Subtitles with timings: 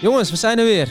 [0.00, 0.88] Jongens, we zijn er weer.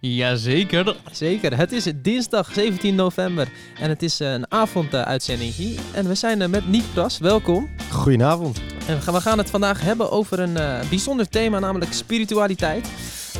[0.00, 0.96] Jazeker.
[1.12, 1.56] Zeker.
[1.56, 3.48] Het is dinsdag 17 november
[3.80, 5.78] en het is eh, een avonduitzending hier.
[5.92, 7.18] En we zijn er met Niek Pras.
[7.18, 7.68] Welkom.
[7.90, 8.60] Goedenavond.
[8.86, 12.88] En we gaan, het vandaag hebben over een eh, bijzonder thema, namelijk spiritualiteit.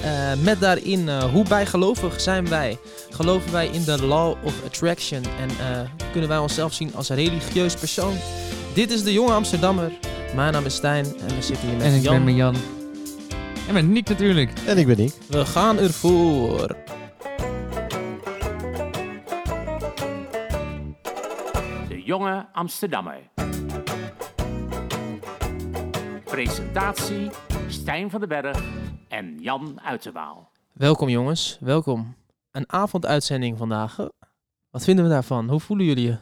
[0.03, 0.11] Eh,
[0.43, 2.79] met daarin eh, hoe bijgelovig zijn wij?
[3.11, 5.23] Geloven wij in de law of attraction?
[5.41, 5.81] En eh,
[6.13, 8.15] kunnen wij onszelf zien als een religieus persoon?
[8.75, 9.93] Dit is de Jonge Amsterdammer.
[10.35, 12.15] Mijn naam is Stijn en we zitten hier met En ik Jan.
[12.15, 12.55] ben met Jan.
[13.67, 14.59] En met Nick natuurlijk.
[14.67, 15.13] En ik ben Nick.
[15.29, 16.67] We gaan ervoor.
[21.89, 23.31] De Jonge Amsterdammer.
[26.25, 27.31] Presentatie
[27.69, 28.63] Stijn van den Berg
[29.09, 30.51] en Jan Uiterwaal.
[30.73, 32.15] Welkom jongens, welkom.
[32.51, 33.97] Een avonduitzending vandaag.
[34.71, 35.49] Wat vinden we daarvan?
[35.49, 36.17] Hoe voelen jullie je?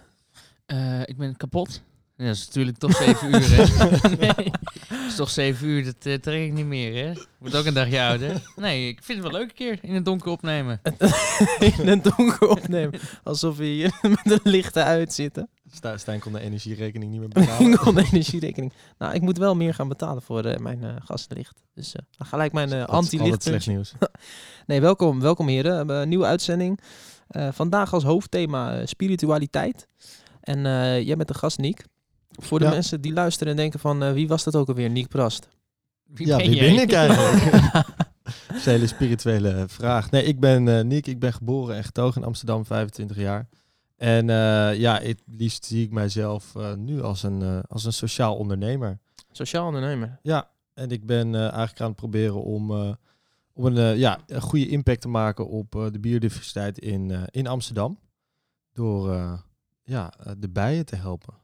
[0.66, 1.82] Eh, ik ben kapot.
[2.16, 3.88] Ja, dat is natuurlijk toch 7 uur, hè?
[4.16, 4.50] nee,
[4.88, 7.12] dat is toch 7 uur, dat eh, trek ik niet meer, hè?
[7.38, 8.42] Wordt ook een dagje ouder.
[8.56, 10.80] Nee, ik vind het wel leuk een keer in het donker opnemen.
[11.78, 13.00] in het donker opnemen.
[13.22, 15.48] Alsof we hier met de lichten uitzitten.
[15.72, 17.78] Sta- Stijn kon de energierekening niet meer Ik betalen.
[17.78, 18.72] kon de energierekening.
[18.98, 21.62] Nou, ik moet wel meer gaan betalen voor eh, mijn eh gaslicht.
[21.74, 23.42] Dus eh, dan gelijk mijn Dat is altijd anti-licht.
[23.42, 23.92] slecht nieuws.
[24.66, 25.70] Nee, welkom, welkom heren.
[25.70, 26.80] We hebben een nieuwe uitzending.
[27.28, 29.88] Eh, vandaag als hoofdthema spiritualiteit.
[30.40, 31.84] En eh, jij bent de gast, Niek.
[32.42, 32.70] Voor de Ja.
[32.70, 34.90] mensen die luisteren en denken van, eh, wie was dat ook alweer?
[34.90, 35.48] Niek Prast.
[36.04, 37.52] Wie ja, ben wie ben ik eigenlijk?
[38.48, 40.10] Dat is een hele spirituele vraag.
[40.10, 41.06] Nee, ik ben eh Nick.
[41.06, 43.48] Ik ben geboren en getogen in Amsterdam, 25 jaar.
[43.96, 47.92] En eh, ja, het liefst zie ik mijzelf eh, nu als een, eh, als een
[47.92, 48.98] sociaal ondernemer.
[49.32, 50.18] Sociaal ondernemer.
[50.22, 52.92] Ja, en ik ben eh, eigenlijk aan het proberen om, eh,
[53.52, 57.22] om een, eh, ja, een goede impact te maken op eh, de biodiversiteit in, eh,
[57.30, 57.98] in Amsterdam.
[58.72, 59.32] Door eh,
[59.84, 61.34] ja, de bijen te helpen.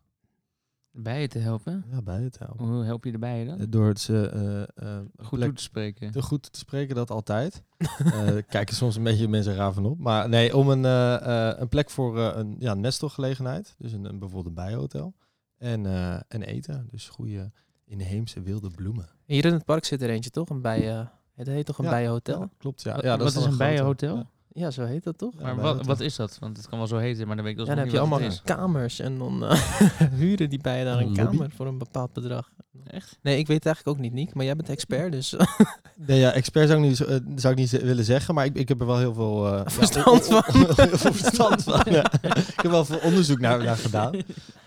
[0.92, 1.84] Bij je te helpen.
[1.90, 2.66] Ja, bijen te helpen.
[2.66, 3.58] Hoe help je de bijen dan?
[3.58, 4.62] Eh, Door ze eh,
[4.96, 6.10] eh, Goed plek- toe te spreken.
[6.10, 7.62] te goed te spreken, dat altijd.
[8.12, 9.98] Eh kijken soms een beetje mensen raar van op.
[9.98, 13.74] Maar nee, om een, eh, eh, een plek voor eh, een ja, nestelgelegenheid.
[13.78, 15.14] Dus een, een, bijvoorbeeld een bijenhotel.
[15.58, 16.86] En, eh, en eten.
[16.90, 17.52] Dus goede
[17.84, 19.08] inheemse wilde bloemen.
[19.26, 20.48] Hier in het park zit er eentje, toch?
[20.50, 21.10] Een bijen...
[21.34, 22.40] Het heet toch een Ja, bijenhotel?
[22.40, 22.94] Ja, klopt, ja.
[22.94, 24.28] Wat- ja wat is een bijenhotel?
[24.52, 24.70] Ja.
[24.70, 25.32] Zo heet dat toch?
[25.38, 26.36] Ja, maar wat, wat is dat?
[26.40, 27.98] Want het kan wel zo heten, maar dan weet ik dus Ja, dan heb je
[28.00, 29.60] allemaal kamers en dan eh,
[30.20, 31.30] huren die bijen daar een Een lobby?
[31.36, 32.50] kamer voor een bepaald bedrag.
[32.86, 33.18] Echt?
[33.22, 35.34] Nee, ik weet het eigenlijk ook niet, Niek, maar jij bent expert, dus
[36.06, 38.68] Nee, ja, expert zou ik niet, eh, zou ik niet willen zeggen, maar ik, ik
[38.68, 40.42] heb er wel heel veel eh, Verstand van.
[40.76, 41.80] heel veel verstand van.
[41.84, 42.12] ja.
[42.22, 44.14] Ik heb wel veel onderzoek naar, naar gedaan.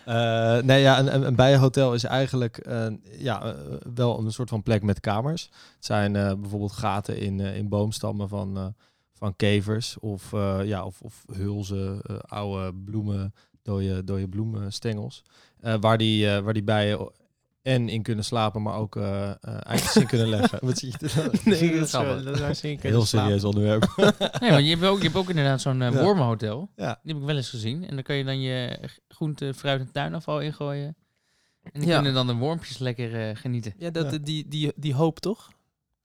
[0.06, 2.86] Eh, nee, ja, een, een, bijenhotel is eigenlijk eh,
[3.18, 3.52] ja, eh,
[3.94, 5.44] wel een soort van plek met kamers.
[5.76, 8.66] Het zijn eh, bijvoorbeeld gaten in, eh, in boomstammen van, eh,
[9.24, 15.24] van kevers of, eh, ja, of, of hulzen, eh, oude bloemen, dode, dode bloemenstengels.
[15.60, 17.12] Eh, waar, die, eh, waar die bijen
[17.62, 20.60] en in kunnen slapen, maar ook eh eh, eitjes in kunnen leggen.
[20.66, 21.40] Wat zie je?
[21.46, 21.92] nee, dat is
[22.62, 23.94] dat Heel serieus onderwerp.
[24.42, 25.92] Nee, want je hebt ook, je hebt ook inderdaad zo'n Ja.
[25.92, 26.70] wormenhotel.
[26.76, 27.00] Ja.
[27.04, 27.88] Die heb ik wel eens gezien.
[27.88, 30.96] En dan kan je dan je groente, fruit en tuinafval ingooien.
[31.62, 31.96] En die Ja.
[31.96, 33.74] kunnen dan de wormpjes lekker eh, genieten.
[33.78, 34.18] Ja, dat, Ja.
[34.18, 35.50] Die, die, die hoop toch?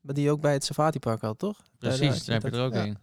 [0.00, 1.62] Maar die je ook bij het Safari Park had, toch?
[1.78, 2.86] Precies, daar daar heb je er ook Ja.
[2.86, 2.98] een.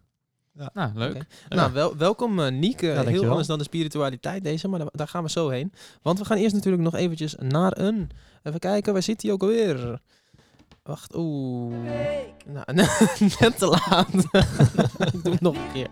[0.57, 0.69] Ja.
[0.73, 1.13] Nou, leuk.
[1.49, 1.55] Ja.
[1.55, 2.81] Nou, wel, welkom uh, Niek.
[2.81, 3.29] Eh, heel dankjewel.
[3.29, 5.73] anders dan de spiritualiteit deze, maar daar, daar gaan we zo heen.
[6.01, 8.09] Want we gaan eerst natuurlijk nog eventjes naar een...
[8.43, 9.99] Even kijken, waar zit hij ook alweer?
[10.83, 11.75] Wacht, oeh.
[12.45, 12.65] Nou,
[13.39, 14.13] net te laat.
[15.13, 15.88] Ik doe het nog een keer.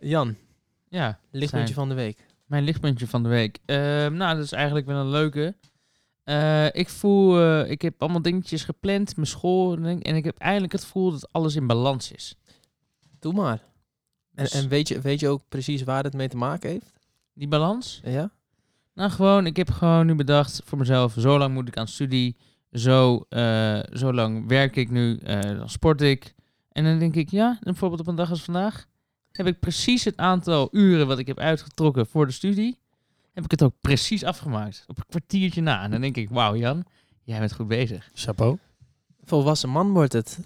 [0.00, 0.36] Jan,
[0.88, 1.86] Ja, lichtpuntje Zijn.
[1.86, 2.26] van de week.
[2.46, 3.58] Mijn lichtpuntje van de week.
[3.64, 5.54] Ehm, nou, dat is eigenlijk wel een leuke.
[6.24, 10.72] Eh, ik voel, eh, ik heb allemaal dingetjes gepland, mijn school en ik heb eindelijk
[10.72, 12.36] het gevoel dat alles in balans is.
[13.22, 13.62] Doe maar.
[14.34, 16.92] En, Dus en weet, je, weet je ook precies waar het mee te maken heeft?
[17.34, 18.00] die balans?
[18.04, 18.30] Ja?
[18.94, 22.36] Nou, gewoon, ik heb gewoon nu bedacht voor mezelf, zo lang moet ik aan studie,
[22.72, 26.34] zo, eh, zo lang werk ik nu, eh, dan sport ik.
[26.72, 28.86] En dan denk ik, ja, bijvoorbeeld op een dag als vandaag,
[29.32, 32.78] heb ik precies het aantal uren wat ik heb uitgetrokken voor de studie,
[33.32, 34.84] heb ik het ook precies afgemaakt.
[34.86, 35.82] Op een kwartiertje na.
[35.82, 36.84] En dan denk ik, wauw Jan,
[37.22, 38.10] jij bent goed bezig.
[38.14, 38.58] Chapeau.
[39.24, 40.38] Volwassen man wordt het.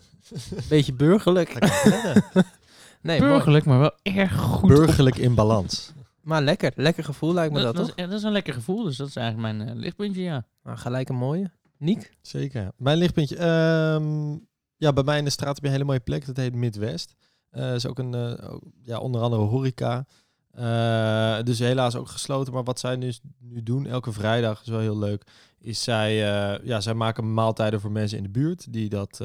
[0.68, 1.58] Beetje burgerlijk.
[3.02, 3.32] nee, mooi.
[3.32, 4.68] Burgerlijk, maar wel erg goed.
[4.68, 5.92] Burgerlijk in balans.
[6.20, 6.72] Maar lekker.
[6.74, 8.04] Lekker gevoel lijkt me dat, dat, dat, toch?
[8.04, 10.46] is, dat is een lekker gevoel, dus dat is eigenlijk mijn eh, lichtpuntje, ja.
[10.62, 11.50] Nou, gelijk een mooie.
[11.78, 12.16] Niek?
[12.20, 12.72] Zeker.
[12.76, 13.36] Mijn lichtpuntje.
[13.36, 14.36] ehm,
[14.76, 16.26] ja, bij mij in de straat heb je een hele mooie plek.
[16.26, 17.14] Dat heet Midwest.
[17.50, 20.06] Eh is ook een, eh, ja, onder andere horeca.
[20.50, 22.52] Eh, dus helaas ook gesloten.
[22.52, 25.24] Maar wat zij nu, nu doen, elke vrijdag, is wel heel leuk,
[25.58, 29.20] is zij, eh, ja, zij maken maaltijden voor mensen in de buurt die dat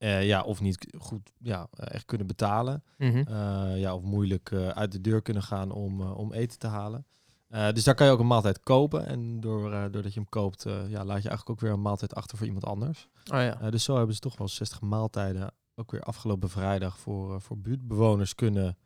[0.00, 2.82] eh, ja, of niet goed ja, eh, echt kunnen betalen.
[2.98, 3.16] Mhm.
[3.26, 7.04] Eh, ja, of moeilijk eh, uit de deur kunnen gaan om, om eten te halen.
[7.48, 9.06] Eh, dus daar kan je ook een maaltijd kopen.
[9.06, 11.82] En door, eh, doordat je hem koopt, eh, ja, laat je eigenlijk ook weer een
[11.82, 13.08] maaltijd achter voor iemand anders.
[13.32, 13.60] Oh ja.
[13.60, 17.40] Eh, dus zo hebben ze toch wel 60 maaltijden ook weer afgelopen vrijdag voor, eh,
[17.40, 18.76] voor buurtbewoners kunnen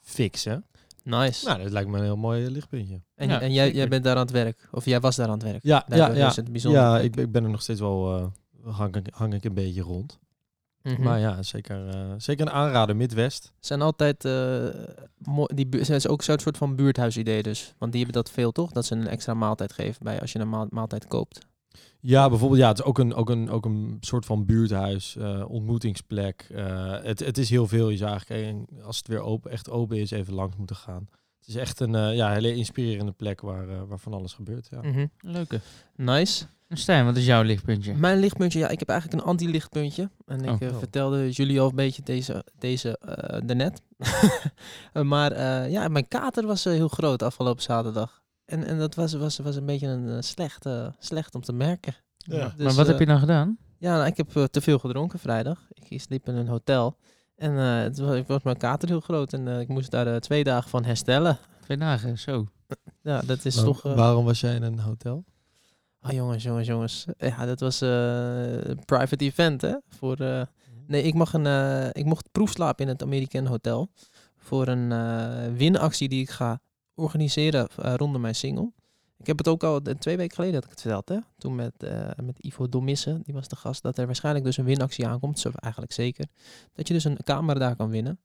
[0.00, 0.64] fixen.
[1.02, 1.46] Nice.
[1.46, 3.00] Nou, dat lijkt me een heel mooi lichtpuntje.
[3.14, 4.68] en ja, en jij, jij bent daar aan het werk?
[4.72, 5.62] Of jij was daar aan het werk?
[5.62, 6.26] Ja, ja, Daardoor ja.
[6.28, 6.80] is het bijzonder.
[6.80, 8.16] ja ik, ik ben er nog steeds wel,
[8.64, 10.18] eh, hang, ik- hang ik een beetje rond.
[10.84, 11.02] Mhm.
[11.02, 13.52] Maar ja, zeker, eh, zeker een aanrader, Midwest.
[13.60, 14.66] zijn altijd uh,
[15.46, 17.74] die zijn ze ook zo'n soort van buurthuisidee dus.
[17.78, 18.72] Want die hebben dat veel toch?
[18.72, 21.46] Dat ze een extra maaltijd geven bij als je een maal- maaltijd koopt.
[22.00, 25.44] Ja, bijvoorbeeld, ja, het is ook een, ook een, ook een soort van buurthuis, eh,
[25.48, 26.46] ontmoetingsplek.
[26.54, 27.88] Eh, het, het is heel veel.
[27.88, 31.08] Je zou eigenlijk, eh, als het weer open, echt open is, even langs moeten gaan.
[31.46, 34.68] Het is echt een eh, ja, hele inspirerende plek waar, eh, waar van alles gebeurt.
[34.70, 34.80] Ja.
[34.82, 35.06] Mhm.
[35.20, 35.60] Leuke.
[35.96, 36.44] Nice.
[36.68, 37.94] En Stijn, wat is jouw lichtpuntje?
[37.94, 40.10] Mijn lichtpuntje, ja, ik heb eigenlijk een anti-lichtpuntje.
[40.26, 40.62] En ik Oh.
[40.62, 43.82] eh, vertelde jullie al een beetje deze, deze eh daarnet.
[45.02, 48.22] Maar eh, ja, mijn kater was heel groot afgelopen zaterdag.
[48.44, 51.52] En, en dat was, was, was een beetje een eh, slecht, eh, slecht om te
[51.52, 51.94] merken.
[52.16, 52.52] Ja.
[52.56, 53.58] Dus, maar wat heb je dan gedaan?
[53.78, 55.66] Ja, nou, ik heb te veel gedronken vrijdag.
[55.72, 56.96] Ik sliep in een hotel.
[57.36, 59.32] En eh, het was, ik was mijn kater heel groot.
[59.32, 61.38] En eh, ik moest daar eh, twee dagen van herstellen.
[61.60, 62.46] Twee dagen, zo.
[63.02, 63.82] Ja, dat is toch...
[63.82, 65.24] Waarom was jij in een hotel?
[66.00, 67.06] Ah, jongens, jongens, jongens.
[67.18, 69.74] Ja, dat was een private event, hè?
[69.88, 70.42] Voor, eh,
[70.86, 71.46] nee, ik, mag een,
[71.92, 73.88] ik mocht proefslapen in het American Hotel.
[74.36, 76.60] Voor een eh, winactie die ik ga
[76.94, 78.72] organiseren rondom mijn single.
[79.18, 81.18] Ik heb het ook al eh, twee weken geleden dat ik het verteld, hè?
[81.38, 84.64] Toen met, eh, met Ivo Domisse, die was de gast, dat er waarschijnlijk dus een
[84.64, 85.38] winactie aankomt.
[85.38, 86.26] Zo eigenlijk zeker.
[86.74, 88.18] Dat je dus een camera daar kan winnen.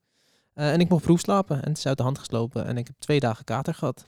[0.53, 2.65] Eh, en ik mocht proefslapen en het is uit de hand geslopen.
[2.65, 4.07] En ik heb twee dagen kater gehad.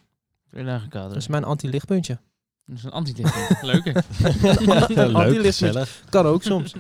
[0.50, 1.08] Twee dagen kader.
[1.10, 2.20] Dat is mijn anti-lichtpuntje.
[2.66, 3.66] Dat is een anti-lichtpuntje.
[3.72, 3.92] Leuke.
[3.92, 5.44] Leuk, Anti-lichtpuntje.
[5.44, 6.04] gezellig.
[6.10, 6.74] Kan ook soms.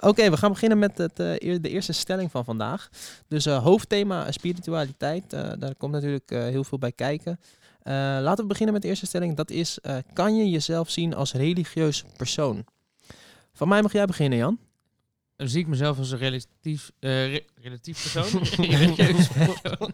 [0.00, 2.88] Oké, we gaan beginnen met het, eh, de eerste stelling van vandaag.
[3.28, 5.32] Dus eh, hoofdthema spiritualiteit.
[5.32, 7.40] eh, daar komt natuurlijk eh, heel veel bij kijken.
[7.88, 9.36] Eh, laten we beginnen met de eerste stelling.
[9.36, 12.66] Dat is, eh, kan je jezelf zien als religieus persoon?
[13.52, 14.58] Van mij mag jij beginnen, Jan.
[15.36, 18.42] Dan zie ik mezelf als een relatief, eh, re- relatief persoon.
[18.78, 19.92] Religieus persoon.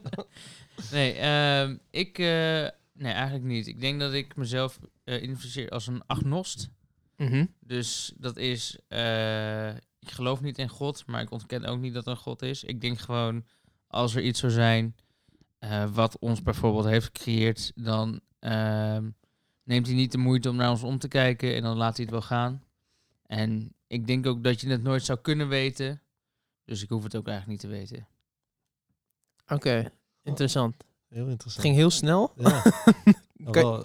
[0.91, 2.19] nee, ehm, ik...
[2.19, 3.67] nee, eigenlijk niet.
[3.67, 6.69] Ik denk dat ik mezelf eh identificeer als een agnost.
[7.61, 8.79] Dus dat is...
[9.99, 12.65] ik geloof niet in God, maar ik ontken ook niet dat er een God is.
[12.65, 13.45] Ik denk gewoon,
[13.87, 14.95] als er iets zou zijn
[15.65, 19.09] eh, wat ons bijvoorbeeld heeft gecreëerd, dan ehm,
[19.63, 22.05] neemt hij niet de moeite om naar ons om te kijken en dan laat hij
[22.05, 22.63] het wel gaan.
[23.27, 26.03] En ik denk ook dat je het nooit zou kunnen weten,
[26.65, 28.07] dus ik hoef het ook eigenlijk niet te weten.
[29.49, 29.91] Oké,
[30.23, 30.75] interessant.
[31.09, 31.65] Heel Het interessant.
[31.65, 32.33] ging heel snel.
[32.37, 32.63] Ja.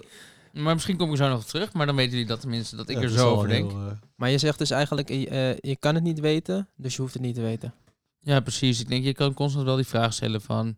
[0.52, 2.96] Maar misschien kom ik zo nog terug, maar dan weten jullie dat tenminste, dat ik
[2.96, 3.70] ja, er het zo over denk.
[3.70, 6.96] heel, eh, Maar je zegt dus eigenlijk, eh, eh, je kan het niet weten, dus
[6.96, 7.74] je hoeft het niet te weten.
[8.18, 8.80] Ja, precies.
[8.80, 10.76] Ik denk, je kan constant wel die vraag stellen van...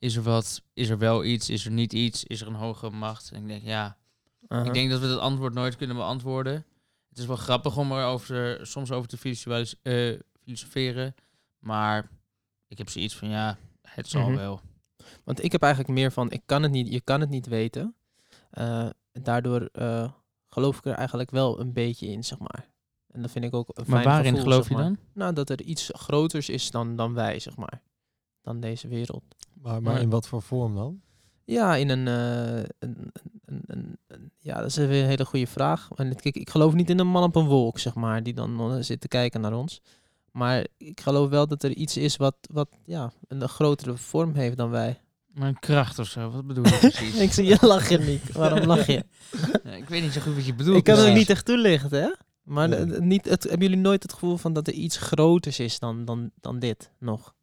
[0.00, 0.62] Is er wat?
[0.74, 1.48] Is er wel iets?
[1.50, 2.24] Is er niet iets?
[2.24, 3.30] Is er een hogere macht?
[3.32, 3.96] En ik denk, ja...
[4.64, 6.54] Ik denk dat we het antwoord nooit kunnen beantwoorden.
[7.08, 11.14] Het is wel grappig om er over, soms over te visualis- eh, filosoferen.
[11.58, 12.10] Maar
[12.68, 14.36] ik heb zoiets van, ja, het zal Mhm.
[14.36, 14.60] wel.
[15.24, 17.94] Want ik heb eigenlijk meer van, ik kan het niet, je kan het niet weten.
[18.50, 20.12] Eh, daardoor eh,
[20.48, 22.68] geloof ik er eigenlijk wel een beetje in, zeg maar.
[23.06, 24.98] En dat vind ik ook een Maar fijn waarin gevoel, geloof zeg je dan?
[25.14, 27.82] Nou, dat er iets groters is dan, dan wij, zeg maar.
[28.42, 29.24] Dan deze wereld.
[29.62, 31.00] Maar, in wat voor vorm dan?
[31.44, 33.12] Ja, in een, eh, een,
[33.44, 35.88] een, een- een- ja, dat is weer een hele goede vraag.
[35.94, 38.60] En kijk, ik geloof niet in een man op een wolk, zeg maar, die dan
[38.72, 39.80] eh, zit te kijken naar ons.
[40.32, 44.56] Maar ik geloof wel dat er iets is wat, wat ja, een grotere vorm heeft
[44.56, 45.00] dan wij.
[45.34, 47.14] Maar een kracht of zo, wat bedoel je precies?
[47.20, 48.32] Ik zie je lachen niet.
[48.32, 49.04] Waarom lach je?
[49.64, 50.76] Ja, ik weet niet zo goed wat je bedoelt.
[50.76, 52.10] Ik kan het niet echt toelichten, hè?
[52.42, 53.00] Maar Nee.
[53.00, 56.30] niet, het, hebben jullie nooit het gevoel van dat er iets groters is dan, dan,
[56.40, 57.34] dan dit nog?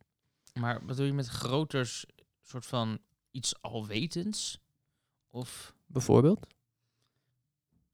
[0.60, 2.06] Maar wat bedoel je met groters,
[2.42, 3.00] soort van
[3.32, 4.60] iets alwetends?
[5.30, 6.48] Of, Bijvoorbeeld?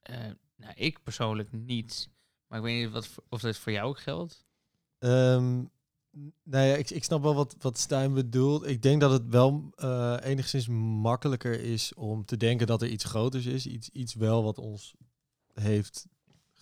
[0.02, 2.10] eh, nou, ik persoonlijk niet.
[2.48, 4.46] Maar ik weet niet wat, of dat voor jou ook geldt.
[5.00, 5.64] Ehm,
[6.44, 8.68] nou ja, ik, ik snap wel wat, wat Stijn bedoelt.
[8.68, 10.68] Ik denk dat het wel eh, enigszins
[11.02, 13.66] makkelijker is om te denken dat er iets groters is.
[13.66, 14.96] Iets, iets wel wat ons
[15.54, 16.08] heeft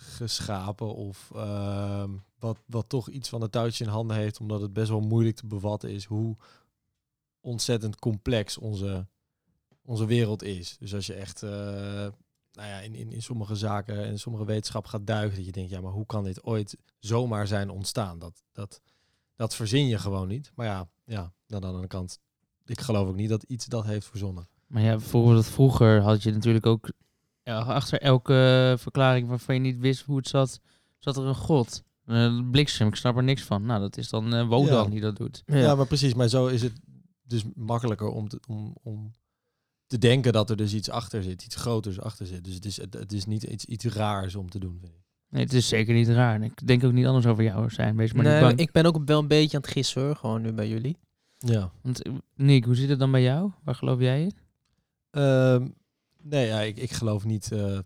[0.02, 4.74] geschapen of ehm, wat, wat toch iets van het touwtje in handen heeft, omdat het
[4.74, 6.36] best wel moeilijk te bevatten is hoe
[7.40, 9.08] ontzettend complex onze,
[9.86, 10.78] onze wereld is.
[10.80, 11.50] Dus als je echt eh,
[12.52, 15.70] nou ja, in, in, in sommige zaken en sommige wetenschap gaat duiken, dat je denkt,
[15.70, 18.20] ja, maar hoe kan dit ooit zomaar zijn ontstaan?
[18.20, 18.82] Dat, dat,
[19.36, 20.52] dat verzin je gewoon niet.
[20.56, 22.20] Maar ja, ja, aan de kant,
[22.66, 24.48] ik geloof ook niet dat iets dat heeft verzonnen.
[24.68, 26.92] Maar ja, bijvoorbeeld vroeger had je natuurlijk ook
[27.44, 30.60] achter elke verklaring waarvan je niet wist hoe het zat,
[31.00, 31.84] zat er een god.
[32.06, 33.66] Eh, bliksem, ik snap er niks van.
[33.66, 34.90] Nou, dat is dan eh Wodan Ja.
[34.90, 35.44] die dat doet.
[35.46, 35.76] Ja.
[35.76, 36.14] maar precies.
[36.14, 36.74] Maar zo is het
[37.24, 39.12] dus makkelijker om, te, om, om
[39.88, 42.44] te denken dat er dus iets achter zit, iets groters achter zit.
[42.44, 45.00] Dus het is, het, het is niet iets, iets raars om te doen, vind ik.
[45.30, 46.36] Nee, het is zeker niet raar.
[46.36, 47.96] En ik denk ook niet anders over jou zijn.
[47.96, 48.68] Wees maar nee, niet maar bang.
[48.68, 50.98] ik ben ook wel een beetje aan het gissen hoor, gewoon nu bij jullie.
[51.38, 51.72] Ja.
[51.82, 53.52] Want eh, Nick, hoe zit het dan bij jou?
[53.64, 54.32] Waar geloof jij in?
[55.12, 55.68] Ehm,
[56.24, 57.52] nee, ja, ik, ik geloof niet.
[57.52, 57.80] eh,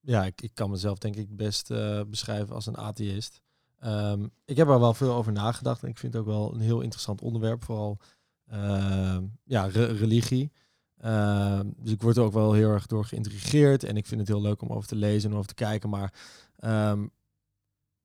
[0.00, 3.40] ja, ik, ik kan mezelf denk ik best eh, beschrijven als een atheïst.
[3.78, 6.60] Ehm, ik heb er wel veel over nagedacht en ik vind het ook wel een
[6.60, 7.98] heel interessant onderwerp, vooral
[8.46, 10.52] ehm, ja, re- religie.
[10.96, 14.28] Ehm, dus ik word er ook wel heel erg door geïntrigeerd en ik vind het
[14.28, 15.88] heel leuk om over te lezen en over te kijken.
[15.90, 16.14] Maar
[16.56, 17.06] ehm,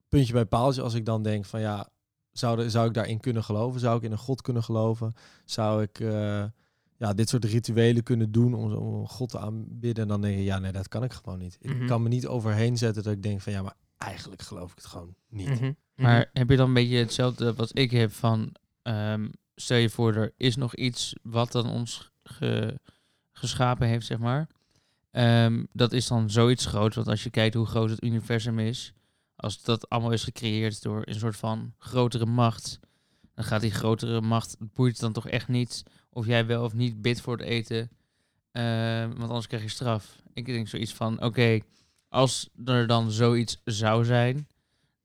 [0.08, 1.90] puntje bij paaltje, als ik dan denk van ja,
[2.32, 3.80] zou, zou ik daarin kunnen geloven?
[3.80, 5.14] Zou ik in een God kunnen geloven?
[5.46, 6.44] Zou ik eh,
[6.98, 10.04] ja, dit soort rituelen kunnen doen om, om God te aanbidden?
[10.04, 11.58] En dan denk je, ja, nee, dat kan ik gewoon niet.
[11.62, 11.82] Mhm.
[11.82, 14.78] Ik kan me niet overheen zetten dat ik denk van ja, maar eigenlijk geloof ik
[14.78, 15.48] het gewoon niet.
[15.48, 15.72] Mhm.
[15.96, 18.56] Maar heb je dan een beetje hetzelfde wat ik heb van...
[18.82, 22.80] ehm, stel je voor, er is nog iets wat dan ons ge-
[23.32, 24.48] geschapen heeft, zeg maar.
[25.12, 28.94] Ehm, dat is dan zoiets groot, want als je kijkt hoe groot het universum is...
[29.36, 32.80] als dat allemaal is gecreëerd door een soort van grotere macht...
[33.34, 35.84] dan gaat die grotere macht, het boeit dan toch echt niet...
[36.18, 37.90] of jij wel of niet bidt voor het eten...
[38.52, 40.16] Ehm, want anders krijg je straf.
[40.34, 41.60] Ik denk zoiets van, oké,
[42.10, 44.48] als er dan zoiets zou zijn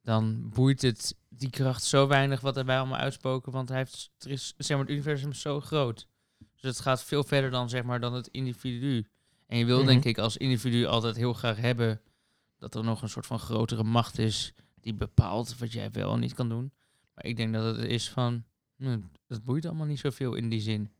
[0.03, 3.53] dan boeit het die kracht zo weinig wat er bij allemaal uitspoken.
[3.53, 6.07] Want hij heeft, er is, zeg maar, het universum is zo groot.
[6.39, 9.07] Dus het gaat veel verder dan, zeg maar, dan het individu.
[9.47, 9.87] En je wil, Mhm.
[9.87, 12.01] denk ik, als individu altijd heel graag hebben
[12.59, 16.21] dat er nog een soort van grotere macht is die bepaalt wat jij wel en
[16.21, 16.73] niet kan doen.
[17.15, 18.45] Maar ik denk dat het is van,
[18.77, 20.91] hm, het boeit allemaal niet zoveel in die zin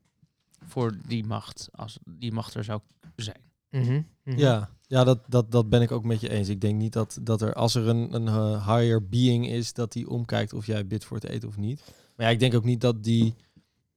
[0.65, 2.81] voor die macht, als die macht er zou
[3.15, 3.41] zijn.
[3.69, 4.01] Mhm.
[4.23, 4.37] Mhm.
[4.39, 6.49] Ja, ja dat, dat, dat ben ik ook met je eens.
[6.49, 9.91] Ik denk niet dat, dat er, als er een, een eh, higher being is, dat
[9.91, 11.93] die omkijkt of jij bidt voor het eten of niet.
[12.15, 13.35] Maar ja, ik denk ook niet dat die,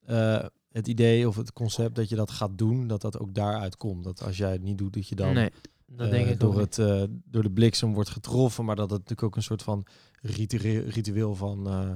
[0.05, 3.77] eh, het idee of het concept dat je dat gaat doen, dat dat ook daaruit
[3.77, 4.05] komt.
[4.05, 5.51] Dat als jij het niet doet, dat je dan nee,
[5.87, 8.65] dat eh, denk ik door, het, eh, door de bliksem wordt getroffen.
[8.65, 9.87] Maar dat het natuurlijk ook een soort van
[10.21, 11.93] ritu- ritueel van, eh,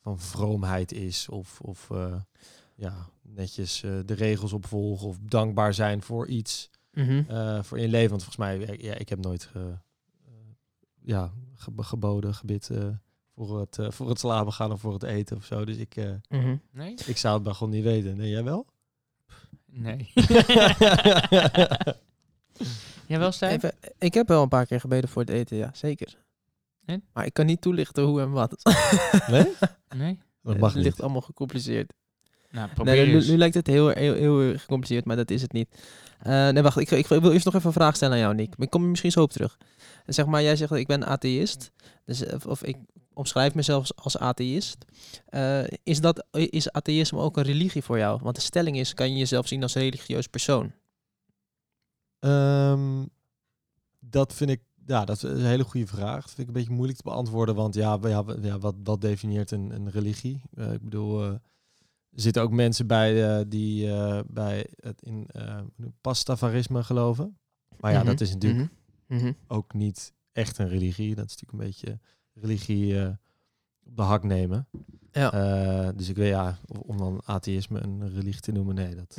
[0.00, 1.28] van vroomheid is.
[1.28, 2.14] Of, of eh,
[2.80, 6.70] ja, netjes eh, de regels opvolgen of dankbaar zijn voor iets.
[6.92, 7.22] Mhm.
[7.28, 8.10] eh, voor in leven.
[8.10, 9.78] Want volgens mij, ja, ja, ik heb nooit ge-
[10.26, 10.32] eh,
[11.02, 12.88] ja, ge- geboden, gebid eh,
[13.34, 15.64] voor, het, eh, voor het slapen gaan of voor het eten of zo.
[15.64, 16.56] Dus ik, eh, Mhm.
[16.72, 16.94] Nee?
[17.06, 18.16] ik zou het maar gewoon niet weten.
[18.16, 18.66] Nee, jij wel?
[19.66, 20.10] Nee.
[23.06, 23.54] Jij wel, Stijn?
[23.56, 26.16] Even, ik heb wel een paar keer gebeden voor het eten, ja, zeker.
[26.84, 27.02] En?
[27.12, 28.62] Maar ik kan niet toelichten hoe en wat.
[29.28, 29.52] nee?
[29.96, 30.18] Nee?
[30.42, 31.92] Dat mag het ligt allemaal gecompliceerd.
[32.50, 35.68] Nou, Nee, nu, lijkt het heel, heel, heel gecompliceerd, maar dat is het niet.
[36.18, 36.78] Eh, nee, wacht.
[36.78, 38.54] Ik, ik, wil eerst nog even een vraag stellen aan jou, Nick.
[38.58, 39.58] Ik kom er misschien zo op terug.
[40.04, 41.70] En zeg maar, jij zegt dat ik ben atheïst.
[42.04, 42.76] Dus, eh, of, of ik
[43.12, 44.84] omschrijf mezelf als, atheïst.
[45.26, 48.20] Eh, is, dat, is atheïsme ook een religie voor jou?
[48.22, 50.72] Want de stelling is, kan je jezelf zien als religieus persoon?
[52.18, 53.04] Ehm,
[53.98, 56.24] dat vind ik, ja, dat is een hele goede vraag.
[56.24, 59.50] Dat vind ik een beetje moeilijk te beantwoorden, want ja, ja, ja wat, wat definieert
[59.50, 60.42] een, een religie?
[60.54, 61.34] Eh, ik bedoel, eh,
[62.10, 65.60] er zitten ook mensen bij eh, die eh, bij het in eh
[66.00, 67.38] pastafarisme geloven.
[67.80, 68.70] Maar ja, Mhm, dat is natuurlijk
[69.06, 69.32] mhm, mhm.
[69.46, 71.14] ook niet echt een religie.
[71.14, 71.98] Dat is natuurlijk een beetje
[72.34, 73.08] religie
[73.86, 74.68] op de hak nemen.
[75.12, 75.92] Ja.
[75.92, 79.16] Dus ik weet ja, om dan atheïsme een religie te noemen, nee, dat.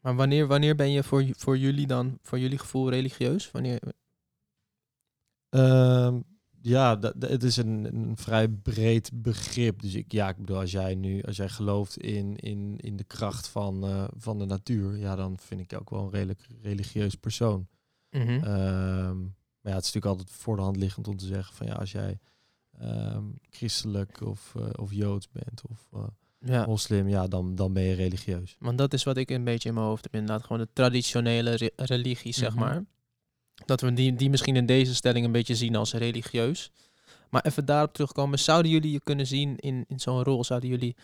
[0.00, 3.50] Maar wanneer, wanneer ben je voor, voor jullie dan, voor jullie gevoel religieus?
[3.50, 3.80] Wanneer,
[5.50, 6.20] Ehm,
[6.62, 9.82] ja, dat, het is een, een vrij breed begrip.
[9.82, 13.04] Dus ik, ja, ik bedoel, als jij nu, als jij gelooft in, in, in de
[13.04, 16.46] kracht van, eh, van de natuur, ja, dan vind ik je ook wel een redelijk
[16.62, 17.68] religieus persoon.
[18.10, 18.28] Mhm.
[18.28, 19.18] Ehm,
[19.60, 21.72] maar ja, het is natuurlijk altijd voor de hand liggend om te zeggen van ja,
[21.74, 22.18] als jij
[22.78, 26.04] ehm, christelijk of, eh, of joods bent of eh,
[26.38, 26.66] ja.
[26.66, 28.56] moslim, ja, dan, dan ben je religieus.
[28.58, 30.14] Want dat is wat ik een beetje in mijn hoofd heb.
[30.14, 32.58] Inderdaad, gewoon de traditionele re- religie, zeg Mhm.
[32.60, 32.84] maar.
[33.64, 36.70] Dat we die, die misschien in deze stelling een beetje zien als religieus.
[37.30, 38.38] Maar even daarop terugkomen.
[38.38, 40.44] Zouden jullie je kunnen zien in, in zo'n rol?
[40.44, 40.96] Zouden jullie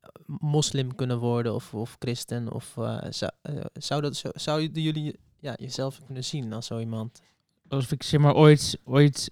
[0.00, 2.52] eh, moslim kunnen worden of, of christen?
[2.52, 6.78] Of eh, zou, eh, zou, dat, zou, zouden jullie ja, jezelf kunnen zien als zo
[6.78, 7.20] iemand?
[7.68, 9.30] Als ik zeg maar ooit, ooit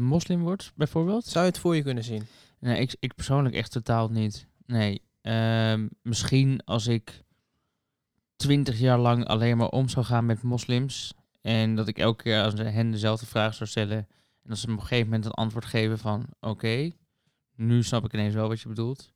[0.00, 1.24] moslim word, bijvoorbeeld.
[1.24, 2.26] Zou je het voor je kunnen zien?
[2.58, 4.46] Nee, ik, ik persoonlijk echt totaal niet.
[4.66, 5.02] Nee.
[5.22, 7.24] Ehm, misschien als ik
[8.36, 11.14] twintig jaar lang alleen maar om zou gaan met moslims.
[11.42, 13.98] En dat ik elke keer aan hen dezelfde vraag zou stellen.
[14.42, 16.26] En dat ze me op een gegeven moment een antwoord geven van...
[16.40, 16.90] Oké,
[17.56, 19.12] nu snap ik ineens wel wat je bedoelt.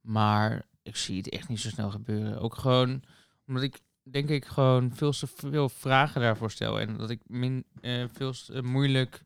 [0.00, 2.40] Maar ik zie het echt niet zo snel gebeuren.
[2.40, 3.02] Ook gewoon
[3.46, 6.80] omdat ik denk ik gewoon veel te veel vragen daarvoor stel.
[6.80, 9.22] En dat ik min, eh, veel te moeilijk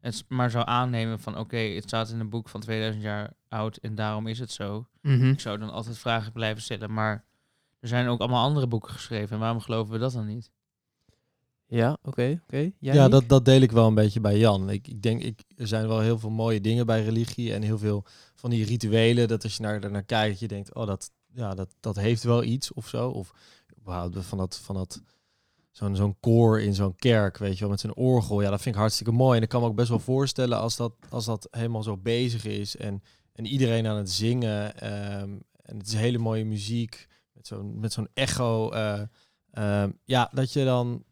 [0.00, 1.38] het maar zou aannemen van...
[1.38, 4.86] Oké, het staat in een boek van 2000 jaar oud en daarom is het zo.
[5.30, 7.24] Ik zou dan altijd vragen blijven stellen, maar
[7.80, 9.30] er zijn ook allemaal andere boeken geschreven.
[9.30, 10.50] En waarom geloven we dat dan niet?
[11.72, 12.70] Ja, oké, oké.
[12.78, 14.70] Ja, dat, dat deel ik wel een beetje bij Jan.
[14.70, 17.78] Ik, ik denk, ik, er zijn wel heel veel mooie dingen bij religie en heel
[17.78, 19.28] veel van die rituelen.
[19.28, 22.42] Dat als je naar, naar kijkt, je denkt, oh, dat, ja, dat, dat heeft wel
[22.42, 23.08] iets of zo.
[23.10, 23.32] Of
[23.80, 25.02] überhaupt van dat, van dat
[25.70, 28.40] zo'n zo'n koor in zo'n kerk, weet je wel, met zijn orgel.
[28.42, 29.36] Ja, dat vind ik hartstikke mooi.
[29.36, 32.44] En ik kan me ook best wel voorstellen als dat, als dat helemaal zo bezig
[32.44, 33.02] is en,
[33.32, 34.78] en iedereen aan het zingen.
[34.80, 35.30] ehm,
[35.62, 38.70] en het is hele mooie muziek met zo'n met zo'n echo.
[38.70, 39.02] eh,
[39.50, 41.04] ehm, ja, dat je dan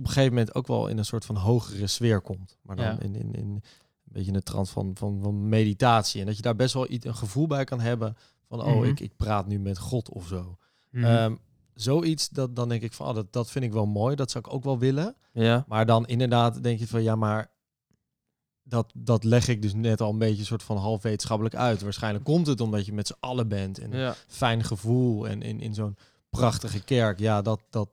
[0.00, 2.58] op een gegeven moment ook wel in een soort van hogere sfeer komt.
[2.62, 2.98] Maar dan Ja.
[3.00, 3.62] in, in, in een
[4.04, 6.20] beetje de trant van, van, van meditatie.
[6.20, 8.16] En dat je daar best wel iets, een gevoel bij kan hebben
[8.48, 8.84] van, oh, Mhm.
[8.84, 10.56] ik, ik praat nu met God of zo.
[10.90, 11.04] Mhm.
[11.04, 11.34] Ehm,
[11.74, 14.16] zoiets, dat, dan denk ik van, oh, dat, dat vind ik wel mooi.
[14.16, 15.16] Dat zou ik ook wel willen.
[15.32, 15.64] ja.
[15.68, 17.50] Maar dan inderdaad denk je van, ja, maar
[18.62, 21.82] dat, dat leg ik dus net al een beetje soort van half wetenschappelijk uit.
[21.82, 25.60] Waarschijnlijk komt het omdat je met z'n allen bent en een fijn gevoel en in,
[25.60, 25.96] in zo'n
[26.30, 27.18] prachtige kerk.
[27.18, 27.88] Ja, dat, dat,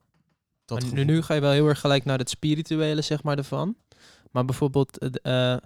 [0.68, 3.76] dat Maar nu, ga je wel heel erg gelijk naar het spirituele, zeg maar, ervan.
[4.30, 5.56] Maar bijvoorbeeld, het, eh,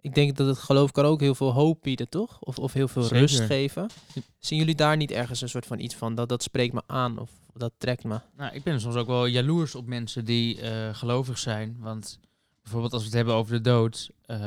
[0.00, 2.40] ik denk dat het geloof kan ook heel veel hoop bieden, toch?
[2.40, 3.18] Of, of heel veel Zeker.
[3.18, 3.90] rust geven.
[4.38, 7.18] Zien jullie daar niet ergens een soort van iets van, dat, dat spreekt me aan
[7.18, 8.20] of dat trekt me?
[8.36, 11.76] Nou, ik ben soms ook wel jaloers op mensen die eh, gelovig zijn.
[11.80, 12.18] Want
[12.62, 14.10] bijvoorbeeld als we het hebben over de dood.
[14.22, 14.38] eh,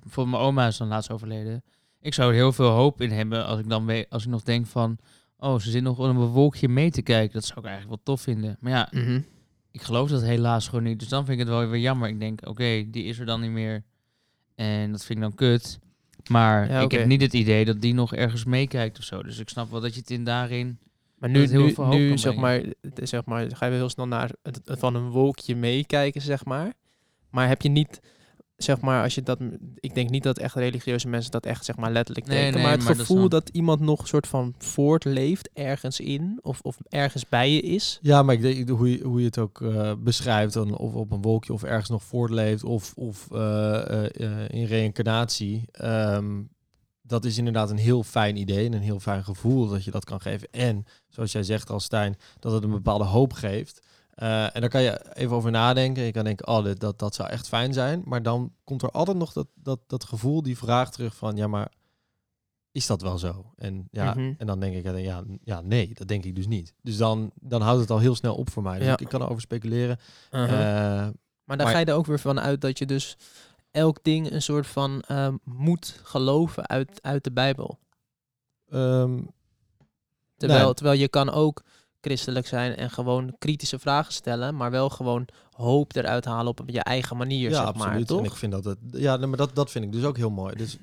[0.00, 1.62] bijvoorbeeld mijn oma is dan laatst overleden.
[2.00, 4.42] Ik zou er heel veel hoop in hebben als ik dan weet, als ik nog
[4.42, 4.98] denk van...
[5.40, 7.32] Oh, ze zit nog op een wolkje mee te kijken.
[7.32, 8.56] Dat zou ik eigenlijk wel tof vinden.
[8.60, 8.88] Maar ja,
[9.70, 10.98] ik geloof dat helaas gewoon niet.
[10.98, 12.08] Dus dan vind ik het wel weer jammer.
[12.08, 13.84] Ik denk, oké, die is er dan niet meer.
[14.54, 15.78] En dat vind ik dan kut.
[16.28, 19.22] Maar Ja, ik heb niet het idee dat die nog ergens meekijkt of zo.
[19.22, 20.78] Dus ik snap wel dat je het in daarin...
[21.18, 22.62] Maar nu, heel nu, veel nu zeg, maar,
[23.02, 26.72] zeg maar, ga je heel snel naar het van een wolkje meekijken, zeg maar.
[27.30, 28.00] Maar heb je niet,
[28.58, 29.38] zeg maar, als je dat,
[29.74, 32.54] ik denk niet dat echt religieuze mensen dat echt, zeg maar, letterlijk Nee, denken.
[32.54, 35.48] nee, maar het maar dat is gevoel dan- dat iemand nog een soort van voortleeft
[35.52, 37.98] ergens in, of, of ergens bij je is.
[38.02, 41.10] Ja, maar ik denk hoe je, hoe je het ook eh, beschrijft, dan of op
[41.10, 45.64] een wolkje of ergens nog voortleeft of, of eh, eh, in reïncarnatie.
[45.72, 46.42] ehm,
[47.02, 50.04] dat is inderdaad een heel fijn idee en een heel fijn gevoel dat je dat
[50.04, 50.48] kan geven.
[50.50, 53.86] En zoals jij zegt al, Stijn, dat het een bepaalde hoop geeft.
[54.18, 56.02] Eh, en daar kan je even over nadenken.
[56.02, 58.02] Je kan denken, oh, dit, dat, dat zou echt fijn zijn.
[58.04, 61.46] Maar dan komt er altijd nog dat, dat, dat gevoel, die vraag terug van, ja,
[61.46, 61.72] maar
[62.72, 63.52] is dat wel zo?
[63.56, 64.32] En, ja, Mhm.
[64.38, 66.74] en dan denk ik, eh, ja, ja, nee, dat denk ik dus niet.
[66.82, 68.78] Dus dan, dan houdt het al heel snel op voor mij.
[68.78, 68.92] Dus Ja.
[68.92, 69.98] ik, ik kan erover speculeren.
[70.30, 70.50] Uh-huh.
[71.06, 71.08] Eh,
[71.44, 73.16] Maar Maar- ga je er ook weer van uit dat je dus
[73.70, 77.78] elk ding een soort van ehm, moet geloven uit, uit de Bijbel.
[78.68, 79.20] ehm,
[80.36, 80.74] Terwijl, Nee.
[80.74, 81.62] terwijl je kan ook
[82.00, 86.80] christelijk zijn en gewoon kritische vragen stellen, maar wel gewoon hoop eruit halen op je
[86.80, 87.92] eigen manier, ja, zeg absoluut.
[87.94, 88.18] maar, toch?
[88.18, 90.30] En ik vind dat het, ja, nee, maar dat, dat vind ik dus ook heel
[90.30, 90.54] mooi.
[90.56, 90.76] Dus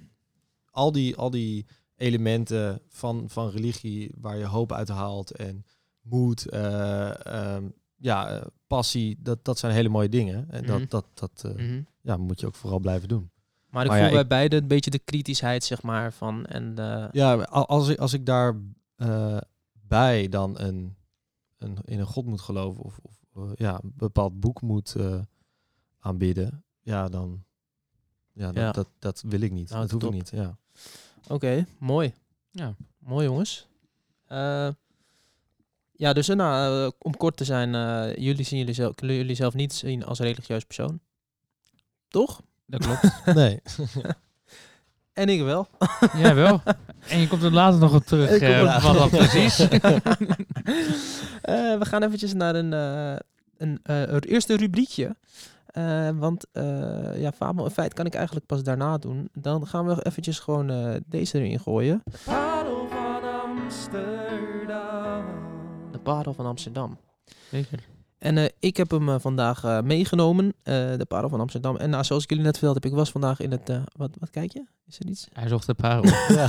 [0.71, 5.65] al die, al die elementen van, van religie waar je hoop uit haalt en
[6.01, 7.63] moed, eh, ehm,
[7.95, 10.45] ja, eh, passie, dat, dat zijn hele mooie dingen.
[10.49, 10.71] En Mhm.
[10.71, 11.81] dat, dat, dat eh, Mhm.
[12.01, 13.29] ja, moet je ook vooral blijven doen.
[13.69, 16.45] Maar ik Maar voel ja, bij ik- beide een beetje de kritischheid, zeg maar, van
[16.45, 18.55] en eh, Ja, als ik, als ik daar
[19.87, 20.95] bij dan een,
[21.65, 25.21] een, in een God moet geloven of, of eh, ja, een bepaald boek moet eh,
[25.99, 27.43] aanbidden, ja, dan
[28.35, 28.71] ja, dat, Ja.
[28.71, 29.69] Dat, dat wil ik niet.
[29.69, 30.09] Nou, dat hoef top.
[30.09, 30.29] ik niet.
[30.29, 30.57] Ja.
[31.27, 32.13] Oké, mooi.
[32.51, 32.75] Ja.
[32.97, 33.67] Mooi jongens.
[34.25, 34.69] Eh,
[35.91, 39.53] ja, dus nou, om kort te zijn, eh, jullie zien jullie zelf, kunnen jullie zelf
[39.53, 40.99] niet zien als religieus persoon.
[42.07, 42.41] Toch?
[42.65, 43.25] Dat klopt.
[43.35, 43.61] Nee.
[45.15, 45.67] En ik wel.
[46.23, 46.61] ja, wel.
[47.09, 48.29] En je komt er later nog op terug.
[48.29, 49.59] Ik kom eh, er- wat dat precies.
[51.41, 53.15] Eh, we gaan eventjes naar een, eh,
[53.57, 55.15] een eh, het eerste rubriekje.
[55.65, 59.29] Eh, want eh, ja, fabel en feit kan ik eigenlijk pas daarna doen.
[59.33, 62.01] Dan gaan we eventjes gewoon eh, deze erin gooien.
[62.05, 65.25] De parel van Amsterdam.
[65.91, 66.97] De parel van Amsterdam.
[67.51, 67.79] Zeker.
[68.25, 71.75] En eh, ik heb hem eh, vandaag eh, meegenomen, eh, de parel van Amsterdam.
[71.77, 73.69] En nou, zoals ik jullie net vertelde, heb ik was vandaag in het...
[73.69, 74.63] eh, wat, wat kijk je?
[74.87, 75.27] Is er iets?
[75.33, 76.03] Hij zocht de parel.
[76.39, 76.47] ja.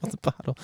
[0.00, 0.54] Wat een parel.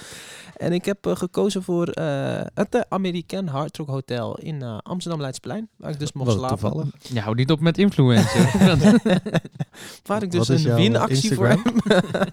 [0.56, 5.20] En ik heb gekozen voor eh, het uh, American Hard Rock Hotel in eh, Amsterdam
[5.20, 5.68] Leidsplein.
[5.76, 6.58] Waar ik dus mocht Wat slapen.
[6.58, 6.88] toevallig.
[6.98, 8.50] Ja, hou niet op met influencer.
[10.08, 11.60] waar ik dus een winactie voor heb.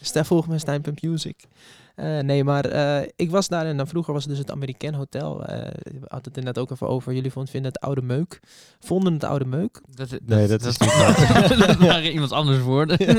[0.00, 1.44] Stef volg me, Stijn.music.
[1.94, 4.94] Eh nee, maar eh, ik was daar en dan vroeger was het dus het American
[4.94, 5.44] Hotel.
[5.44, 7.12] Eh we hadden het er net ook even over.
[7.12, 8.40] Jullie vonden, vinden het oude meuk.
[8.80, 9.80] Vonden het oude meuk.
[9.94, 11.48] Dat, Nee, dat is niet waar.
[11.66, 12.98] dat waren iemand anders woorden.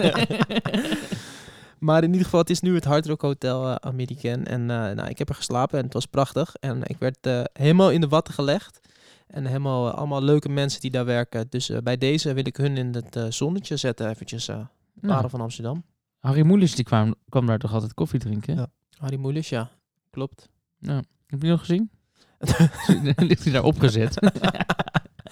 [1.83, 4.45] Maar in ieder geval, het is nu het Hard Rock Hotel American.
[4.45, 6.55] En eh, nou, ik heb er geslapen en het was prachtig.
[6.59, 8.79] En ik werd eh, helemaal in de watten gelegd.
[9.27, 11.45] En helemaal allemaal leuke mensen die daar werken.
[11.49, 14.09] Dus bij deze wil ik hun in het zonnetje zetten.
[14.09, 14.55] Eventjes eh
[15.01, 15.83] Parel Nou, van Amsterdam.
[16.23, 18.55] Harry Moelis die kwam, kwam daar toch altijd koffie drinken?
[18.55, 18.67] Ja.
[18.97, 19.69] Harry Moelis, ja.
[20.09, 20.49] Klopt.
[20.79, 21.91] Nou, heb je nog gezien?
[23.29, 24.19] Ligt hij daar opgezet?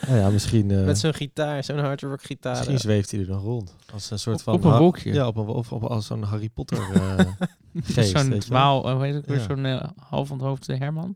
[0.08, 2.56] Nou ja, misschien, eh, Met zo'n gitaar, zo'n hard rock gitaar.
[2.56, 3.76] misschien zweeft hij er nog rond.
[3.94, 4.54] Als een soort Op- van...
[4.54, 5.14] op een wolkje.
[5.14, 7.26] Ja, op een, of, op, als zo'n Harry Potter eh,
[7.74, 8.10] geest.
[8.10, 9.38] Zo'n weet hoe heet het weer?
[9.38, 9.44] Ja.
[9.44, 11.16] Zo'n eh, half onthoofde Herman?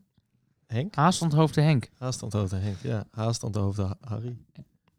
[0.67, 0.95] Henk?
[0.95, 1.89] Haast onthoofde Henk.
[1.97, 2.77] Haast hoofd Henk.
[2.81, 4.37] Ja, haast hoofd Harry.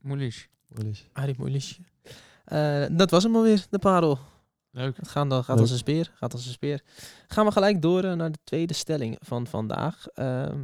[0.01, 0.45] Moelish.
[0.69, 1.09] Moeilijk.
[1.12, 1.81] Harry Moelisje.
[2.45, 4.19] Eh, dat was hem alweer, de parel.
[4.77, 4.97] Leuk.
[4.97, 5.65] Het gaat, dan, gaat Leuk.
[5.65, 6.12] als een speer.
[6.15, 6.83] Gaat als een speer.
[7.27, 10.07] Gaan we gelijk door eh, naar de tweede stelling van vandaag.
[10.07, 10.62] Ehm,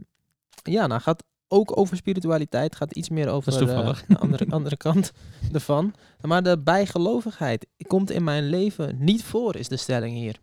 [0.63, 2.77] ja, nou gaat ook over spiritualiteit.
[2.77, 3.59] Gaat iets meer over eh,
[4.09, 5.13] de andere, andere kant
[5.53, 5.95] ervan.
[6.21, 10.39] Maar de bijgelovigheid komt in mijn leven niet voor, is de stelling hier.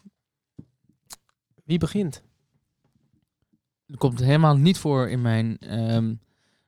[1.63, 2.23] Wie begint?
[3.85, 5.57] Er komt helemaal niet voor in mijn...
[5.57, 6.13] ehm,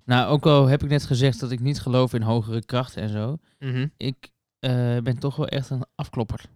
[0.05, 3.09] nou, ook al heb ik net gezegd dat ik niet geloof in hogere krachten en
[3.09, 3.37] zo.
[3.97, 6.49] Ik eh, ben toch wel echt een afklopper.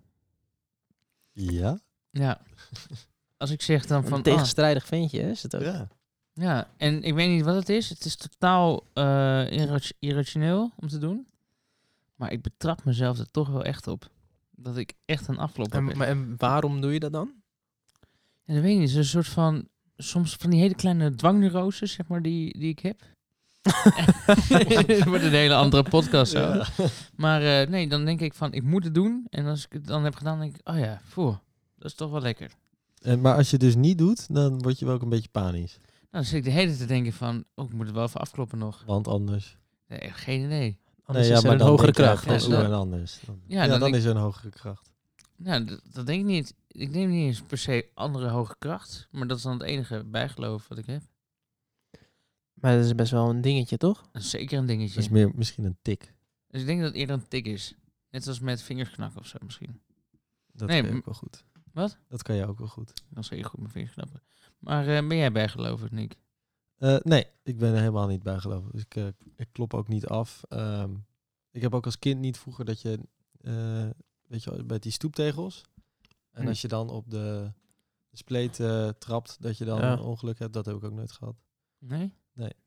[1.36, 1.80] Ja?
[2.10, 2.42] Ja.
[3.38, 4.18] Als ik zeg dan Een van...
[4.18, 5.62] ah, tegenstrijdig ventje is het ook.
[5.62, 5.88] Ja.
[6.34, 7.90] Ja, en ik weet niet wat het is.
[7.90, 11.28] Het is totaal eh, irra- irrationeel om te doen.
[12.16, 14.10] Maar ik betrap mezelf er toch wel echt op.
[14.52, 15.92] Dat ik echt een afklopper ben.
[15.92, 17.32] En, maar, en waarom doe je dat dan?
[18.46, 18.90] En dat weet ik niet.
[18.90, 19.68] Het is een soort van...
[19.98, 23.02] Soms van die hele kleine dwangneuroses, zeg maar, die, die ik heb.
[23.66, 26.40] Het wordt een hele andere podcast zo.
[26.40, 26.66] Ja.
[27.16, 29.28] Maar eh, nee, dan denk ik van, ik moet het doen.
[29.30, 31.40] En als ik het dan heb gedaan, denk ik, oh ja, voor.
[31.78, 32.52] Dat is toch wel lekker.
[33.02, 35.30] En, maar als je het dus niet doet, dan word je wel ook een beetje
[35.30, 35.78] panisch.
[35.82, 38.06] Nou, dan zit ik de hele tijd te denken van, oh, ik moet het wel
[38.06, 38.84] even afkloppen nog.
[38.86, 39.58] Want anders...
[39.88, 40.80] Nee, geen idee.
[41.06, 42.26] Anders Nee, is er een dan hogere kracht.
[42.26, 43.20] ja, Ja, en anders.
[43.26, 44.92] Dan, Ja, ja, dan dan, is er een hogere kracht.
[45.38, 46.54] Nou, dat, dat denk ik niet.
[46.68, 49.08] Ik neem niet eens per se andere hoge kracht.
[49.12, 51.02] Maar dat is dan het enige bijgeloof wat ik heb.
[52.66, 54.10] Maar dat is best wel een dingetje, toch?
[54.12, 54.96] Dat is zeker een dingetje.
[54.96, 56.14] Dat is meer misschien een tik.
[56.48, 57.76] Dus ik denk dat het eerder een tik is.
[58.10, 59.82] Net als met vingers knakken of zo misschien.
[60.52, 61.44] Dat Nee, kan je ook wel goed.
[61.74, 61.98] Wat?
[62.08, 62.94] Dat kan je ook wel goed.
[63.10, 64.22] Dan zeker goed mijn vingers knappen.
[64.60, 66.16] Maar eh, ben jij bijgelovig, Nick?
[66.78, 68.72] Eh, nee, ik ben er helemaal niet bijgelovig.
[68.72, 70.44] Dus ik, eh, ik klop ook niet af.
[70.50, 70.96] Ehm,
[71.52, 73.00] ik heb ook als kind niet vroeger dat je,
[73.42, 73.90] eh,
[74.28, 75.64] weet je, bij die stoeptegels.
[76.32, 76.48] En Hm.
[76.48, 77.52] als je dan op de,
[78.10, 79.92] de spleet eh, trapt, dat je dan Ja.
[79.92, 80.54] een ongeluk hebt.
[80.54, 81.36] Dat heb ik ook nooit gehad.
[81.80, 82.14] Nee?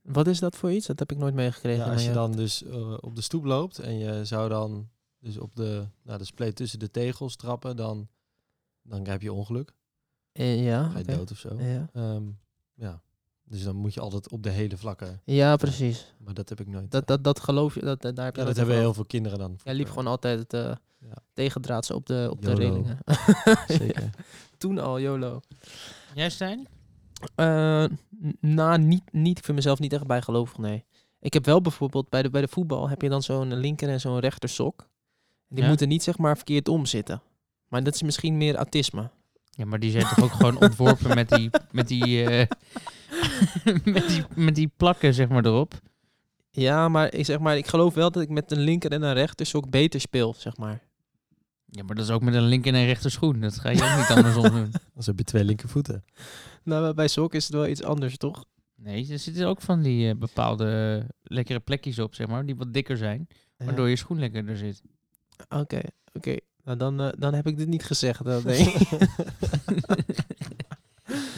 [0.03, 0.87] Wat is dat voor iets?
[0.87, 1.85] Dat heb ik nooit meegekregen.
[1.85, 4.89] Ja, als je dan dus eh, op de stoep loopt en je zou dan
[5.21, 8.09] dus op de, nou, de spleet tussen de tegels trappen, dan,
[8.83, 9.73] dan heb je ongeluk.
[10.33, 11.55] Eh, ja, Ga je dood of zo.
[11.61, 11.89] Ja.
[11.93, 12.23] Ehm,
[12.75, 13.01] ja.
[13.45, 15.21] Dus dan moet je altijd op de hele vlakken.
[15.25, 16.15] ja, precies.
[16.19, 16.91] Maar dat heb ik nooit.
[16.91, 19.39] Dat, dat, dat geloof je, dat, daar heb je ja, dat hebben heel veel kinderen
[19.39, 19.57] dan.
[19.65, 20.61] Jij liep gewoon altijd uh,
[20.99, 21.15] Ja.
[21.33, 22.99] tegendraadse op de, op de relingen.
[23.79, 24.11] Zeker.
[24.59, 25.41] Toen al, YOLO.
[26.15, 26.67] Jij, Stijn?
[27.35, 30.85] Eh, n- nou, niet, niet, ik vind mezelf niet echt bijgelovig, nee.
[31.21, 34.01] Ik heb wel bijvoorbeeld, bij de, bij de voetbal heb je dan zo'n linker en
[34.01, 34.89] zo'n rechter sok.
[35.49, 35.69] Die Ja.
[35.69, 37.23] moeten niet zeg maar verkeerd om zitten.
[37.69, 39.11] Maar dat is misschien meer autisme.
[39.51, 42.47] Ja, maar die zijn toch ook gewoon ontworpen met die, met die, eh,
[43.95, 45.75] met die, met die plakken, zeg maar, erop.
[46.51, 49.15] Ja, maar ik zeg maar, ik geloof wel dat ik met een linker en een
[49.15, 50.81] rechter sok beter speel, zeg maar.
[51.71, 53.41] Ja, maar dat is ook met een linker en een rechter schoen.
[53.41, 54.71] Dat ga je ook niet andersom doen.
[54.71, 56.05] Dan heb je twee linkervoeten.
[56.69, 58.45] Nou, bij sok is het wel iets anders, toch?
[58.75, 62.73] Nee, er zitten ook van die eh, bepaalde lekkere plekjes op, zeg maar, die wat
[62.73, 63.29] dikker zijn.
[63.57, 64.83] Waardoor je schoen lekkerder zit.
[65.49, 65.81] Oké,
[66.13, 66.37] oké.
[66.65, 68.89] Nou, dan, eh, dan heb ik dit niet gezegd, dat denk ik.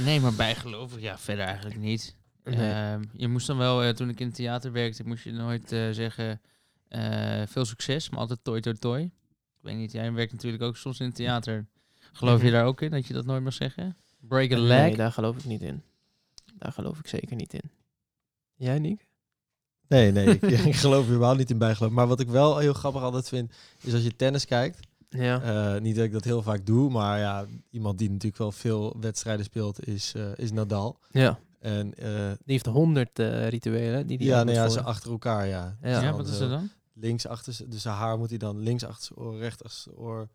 [0.04, 2.16] nee, maar bijgelovig, ja, verder eigenlijk niet.
[2.44, 2.70] Nee.
[2.70, 5.72] Ehm, je moest dan wel, eh, toen ik in het theater werkte, moest je nooit
[5.72, 6.40] eh, zeggen
[6.88, 9.02] eh, veel succes, maar altijd toi toi toi.
[9.02, 9.10] Ik
[9.60, 11.66] weet niet, jij werkt natuurlijk ook soms in het theater.
[12.12, 12.54] Geloof je Mhm.
[12.54, 13.96] daar ook in, dat je dat nooit mag zeggen?
[14.20, 14.96] Break a Nee, leg?
[14.96, 15.82] daar geloof ik niet in.
[16.58, 17.70] Daar geloof ik zeker niet in.
[18.54, 19.06] Jij, Nick?
[19.88, 21.92] Nee, nee, ik, ik geloof überhaupt niet in bijgeloof.
[21.92, 24.78] Maar wat ik wel heel grappig altijd vind, is als je tennis kijkt.
[25.08, 25.42] Ja.
[25.74, 28.96] Eh, niet dat ik dat heel vaak doe, maar ja, iemand die natuurlijk wel veel
[29.00, 30.98] wedstrijden speelt, is, eh, is Nadal.
[31.10, 31.38] ja.
[31.58, 34.06] En eh, Die heeft honderd eh, rituelen.
[34.06, 35.76] Die die ja, nee, moet ja, ze achter elkaar, ja.
[35.82, 35.88] Ja.
[35.88, 36.70] Ja, dan wat is er dan?
[36.92, 39.96] Links achter, dus zijn haar moet hij dan links achter zijn oor, rechts achter zijn
[39.96, 40.28] oor.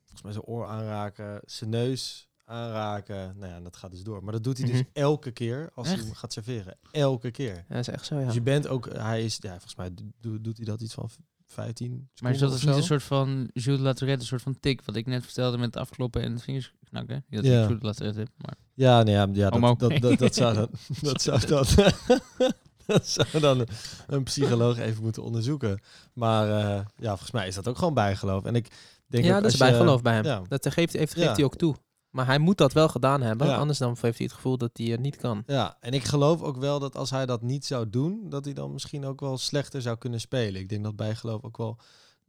[0.00, 3.34] Volgens mij zijn oor aanraken, zijn neus aanraken.
[3.38, 4.24] Nou ja, en dat gaat dus door.
[4.24, 4.88] Maar dat doet hij dus Mhm.
[4.92, 6.76] elke keer als hij hem gaat serveren.
[6.90, 7.54] Elke keer.
[7.54, 8.24] Ja, dat is echt zo, ja.
[8.24, 11.08] Dus je bent ook, hij is, ja, volgens mij do- doet hij dat iets van
[11.46, 14.82] 15 Maar is dat dus niet een soort van Jules Latourette, een soort van tik,
[14.84, 17.24] wat ik net vertelde met het afkloppen en het vingers knakken?
[17.28, 17.38] Ja.
[17.38, 18.54] ik Jules Latourette maar...
[18.74, 20.68] Ja, nee, ja, ja dat, dat, dat, dat zou dan,
[21.00, 21.64] dat zou dan,
[22.86, 23.66] dat zou dan
[24.06, 25.80] een, psycholoog even moeten onderzoeken.
[26.14, 28.44] Maar eh, ja, volgens mij is dat ook gewoon bijgeloof.
[28.44, 28.68] En ik
[29.06, 30.24] denk ja, dat is je- bijgeloof bij hem.
[30.24, 31.34] Ja, Dat geeft, heeft, geeft Ja.
[31.34, 31.74] hij ook toe.
[32.14, 33.56] Maar hij moet dat wel gedaan hebben, Ja.
[33.56, 35.42] anders dan heeft hij het gevoel dat hij het niet kan.
[35.46, 38.54] ja, en ik geloof ook wel dat als hij dat niet zou doen, dat hij
[38.54, 40.60] dan misschien ook wel slechter zou kunnen spelen.
[40.60, 41.78] Ik denk dat bijgeloof ook wel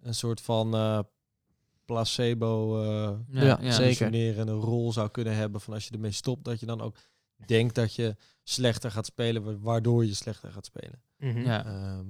[0.01, 0.99] een soort van eh,
[1.85, 3.73] placebo eh Ja, zeker.
[3.83, 6.95] functionerende rol zou kunnen hebben van als je ermee stopt, dat je dan ook
[7.45, 11.01] denkt dat je slechter gaat spelen, wa- waardoor je slechter gaat spelen.
[11.17, 11.39] Mhm.
[11.39, 11.65] Ja.
[11.65, 12.05] Ehm,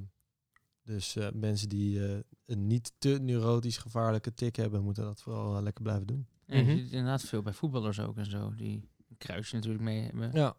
[0.84, 5.62] dus eh, mensen die eh, een niet te neurotisch gevaarlijke tik hebben, moeten dat vooral
[5.64, 6.28] lekker blijven doen.
[6.46, 6.72] En je Mhm.
[6.72, 8.54] ziet het inderdaad veel bij voetballers ook en zo.
[8.56, 10.30] Die een kruisje natuurlijk mee hebben.
[10.34, 10.56] Ja.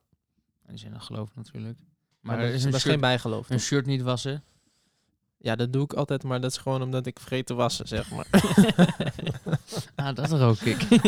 [0.62, 1.78] En die zijn dan geloof natuurlijk.
[2.20, 3.50] Maar er is, een is geen bijgeloof.
[3.50, 4.44] een shirt niet wassen.
[5.38, 8.10] Ja, dat doe ik altijd, maar dat is gewoon omdat ik vergeet te wassen, zeg
[8.10, 8.26] maar.
[9.94, 10.86] ah, dat rook ik.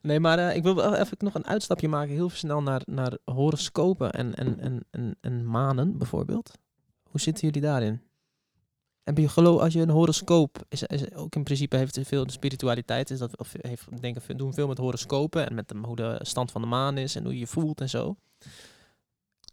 [0.00, 3.18] nee, maar eh, ik wil wel even nog een uitstapje maken, heel snel naar, naar
[3.24, 6.58] horoscopen en, en, en, en, en manen bijvoorbeeld.
[7.02, 8.00] Hoe zitten jullie daarin?
[9.06, 12.32] Heb je geloof als je een horoscoop is, is ook in principe heeft veel de
[12.32, 15.96] spiritualiteit is dat of heeft denk ik doen veel met horoscopen en met de, hoe
[15.96, 18.16] de stand van de maan is en hoe je je voelt en zo.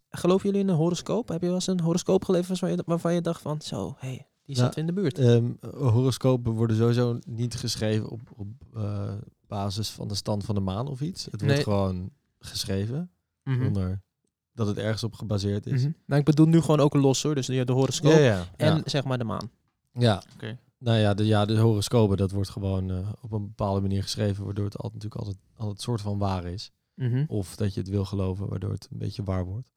[0.09, 1.27] Geloven jullie in een horoscoop?
[1.27, 4.07] Heb je wel eens een horoscoop geleverd waarvan je, waarvan je dacht van zo, hé,
[4.07, 5.17] hey, die Nou, zat in de buurt.
[5.19, 9.13] Ehm, horoscopen worden sowieso niet geschreven op, op eh,
[9.47, 11.25] basis van de stand van de maan of iets.
[11.25, 11.63] Het wordt Nee.
[11.63, 13.11] gewoon geschreven
[13.43, 13.63] Mhm.
[13.63, 14.01] zonder
[14.53, 15.81] dat het ergens op gebaseerd is.
[15.81, 15.91] Mhm.
[16.05, 18.45] Nou, ik bedoel nu gewoon ook los hoor, dus de, de horoscoop Ja, ja.
[18.57, 18.81] en ja.
[18.85, 19.49] zeg maar de maan.
[19.93, 20.23] ja.
[20.35, 20.57] Oké.
[20.77, 24.45] Nou ja, de, ja, de horoscopen, dat wordt gewoon eh, op een bepaalde manier geschreven,
[24.45, 26.71] waardoor het altijd, natuurlijk altijd, altijd soort van waar is.
[26.95, 27.23] Mhm.
[27.27, 29.71] Of dat je het wil geloven, waardoor het een beetje waar wordt.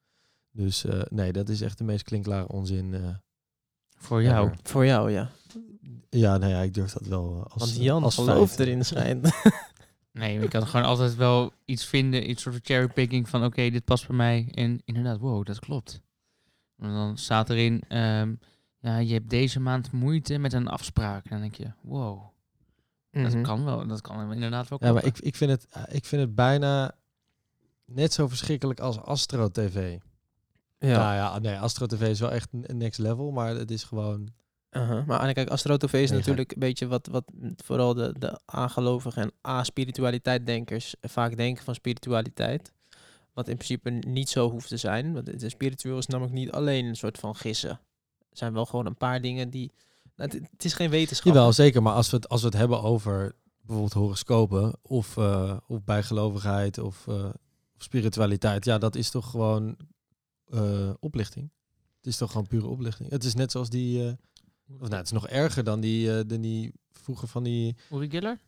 [0.52, 2.94] Dus eh, nee, dat is echt de meest klinkklare onzin.
[2.94, 3.00] eh,
[3.96, 4.46] Voor jou.
[4.46, 4.58] ever.
[4.62, 5.30] Voor jou, ja.
[6.10, 9.24] Ja, nou ja, ik durf dat wel als Want Jan als gelooft erin schijnt.
[10.16, 13.84] Nee, je kan gewoon altijd wel iets vinden, iets soort van cherrypicking van oké, dit
[13.84, 14.48] past bij mij.
[14.50, 16.00] En inderdaad, wow, dat klopt.
[16.78, 18.34] En dan staat erin, ehm,
[18.78, 21.24] ja, je hebt deze maand moeite met een afspraak.
[21.24, 22.22] En dan denk je, wow,
[23.10, 24.88] dat kan wel, dat kan inderdaad wel Mhm.
[24.88, 26.94] Ja, maar ik, ik, vind het, eh, ik vind het bijna
[27.84, 29.98] net zo verschrikkelijk als Astro TV.
[30.78, 30.96] Ja.
[30.98, 34.28] Nou ja, nee, Astro TV is wel echt een next level, maar het is gewoon...
[34.80, 35.06] Uh-huh.
[35.06, 37.24] Maar aan- kijk, Astro TV is Nee, natuurlijk een beetje wat, wat
[37.64, 42.72] vooral de, de A-gelovigen en A-spiritualiteit-denkers vaak denken van spiritualiteit.
[43.34, 45.12] Wat in principe niet zo hoeft te zijn.
[45.12, 47.70] Want het is spiritueel is namelijk niet alleen een soort van gissen.
[47.70, 49.72] Er zijn wel gewoon een paar dingen die...
[50.16, 51.32] nou, het, het is geen wetenschap.
[51.32, 51.82] Jawel, zeker.
[51.82, 56.78] Maar als we het, als we het hebben over bijvoorbeeld horoscopen of, eh, of bijgelovigheid
[56.78, 57.24] of, eh,
[57.76, 59.76] of spiritualiteit, ja, dat is toch gewoon
[60.46, 61.50] eh, oplichting.
[61.96, 63.10] Het is toch gewoon pure oplichting.
[63.10, 64.16] Het is net zoals die,
[64.68, 68.10] of nou, het is nog erger dan die, eh, dan die vroeger van die, Uri
[68.10, 68.38] Geller?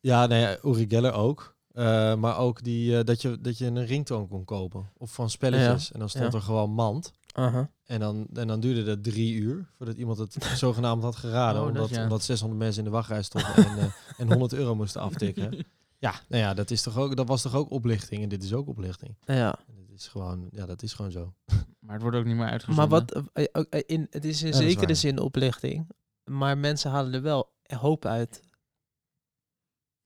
[0.00, 1.58] ja, nee, ja, Uri Geller ook.
[1.70, 4.90] Eh, maar ook die, eh, dat, je, dat je een ringtoon kon kopen.
[4.96, 5.92] Of van spelletjes.
[5.92, 6.38] En dan stond Ja.
[6.38, 7.12] er gewoon mand.
[7.38, 7.66] Uh-huh.
[7.84, 11.60] En dan, en dan duurde dat drie uur voordat iemand het zogenaamd had geraden.
[11.60, 12.02] Oh, dat omdat, ja.
[12.02, 15.54] omdat 600 mensen in de wachtrij stonden en, en 100 euro moesten aftikken.
[15.98, 18.22] Ja, nou ja, dat, is toch ook, dat was toch ook oplichting.
[18.22, 19.16] En dit is ook oplichting.
[19.24, 19.58] Ja.
[20.00, 21.34] Is gewoon, ja, dat is gewoon zo.
[21.78, 22.88] Maar het wordt ook niet meer uitgezonden.
[22.88, 25.88] Maar wat, eh, eh, eh, in, het is in Ja, dat is zekere zin oplichting.
[26.24, 28.42] Maar mensen halen er wel hoop uit.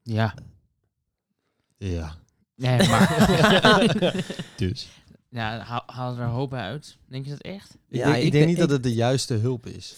[0.02, 0.34] Ja.
[1.76, 2.14] Ja.
[2.54, 3.16] Nee, maar...
[4.56, 4.88] Dus.
[5.28, 6.98] ja, haal, haal er hoop uit.
[7.06, 7.70] Denk je dat echt?
[7.88, 9.96] Ik, Ja, denk, ik denk de- niet dat het de juiste hulp is.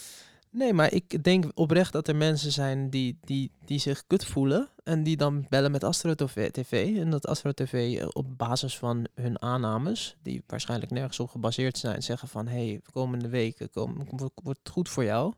[0.56, 4.68] Nee, maar ik denk oprecht dat er mensen zijn die, die, die zich kut voelen.
[4.84, 6.96] En die dan bellen met Astro TV.
[6.96, 11.78] En dat Astro TV eh, op basis van hun aannames, die waarschijnlijk nergens op gebaseerd
[11.78, 14.06] zijn, zeggen van hé, hey, komende weken kom,
[14.42, 15.34] wordt het goed voor jou.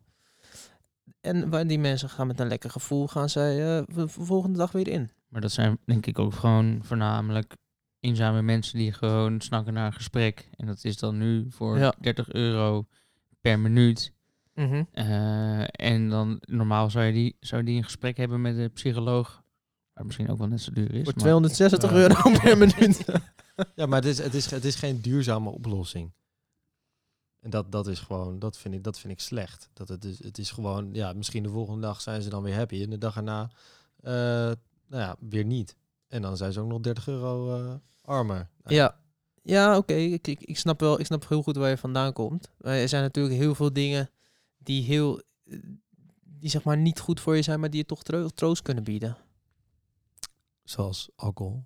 [1.21, 4.73] En waar die mensen gaan met een lekker gevoel, gaan zij eh, de volgende dag
[4.73, 5.11] weer in.
[5.29, 7.57] Maar dat zijn denk ik ook gewoon voornamelijk
[8.01, 10.49] eenzame mensen die gewoon snakken naar een gesprek.
[10.57, 11.95] En dat is dan nu voor Ja.
[12.01, 12.87] 30 euro
[13.41, 14.17] per minuut.
[14.93, 18.73] Eh, en dan normaal zou je, die, zou je die een gesprek hebben met een
[18.73, 19.43] psycholoog.
[19.93, 21.05] Waar misschien ook wel net zo duur is.
[21.05, 21.97] Voor maar- 260 Ja.
[21.97, 23.05] euro per minuut.
[23.75, 26.13] Ja, maar het is, het is, het is geen duurzame oplossing.
[27.41, 29.71] En dat, dat is gewoon, dat vind ik, dat vind ik slecht.
[29.73, 32.55] Dat het, is, het is gewoon, ja, misschien de volgende dag zijn ze dan weer
[32.55, 32.83] happy.
[32.83, 33.51] En de dag erna,
[34.01, 34.57] eh, nou
[35.03, 35.77] ja, weer niet.
[36.09, 38.49] En dan zijn ze ook nog 30 euro eh, armer.
[38.63, 38.97] Nou, Ja,
[39.43, 39.93] ja oké.
[39.95, 42.51] Ik, ik, ik snap wel, ik snap heel goed waar je vandaan komt.
[42.59, 44.11] Maar er zijn natuurlijk heel veel dingen
[44.59, 45.23] die heel,
[46.25, 48.85] die zeg maar niet goed voor je zijn, maar die je toch tro- troost kunnen
[48.85, 49.17] bieden.
[50.65, 51.65] Zoals alcohol.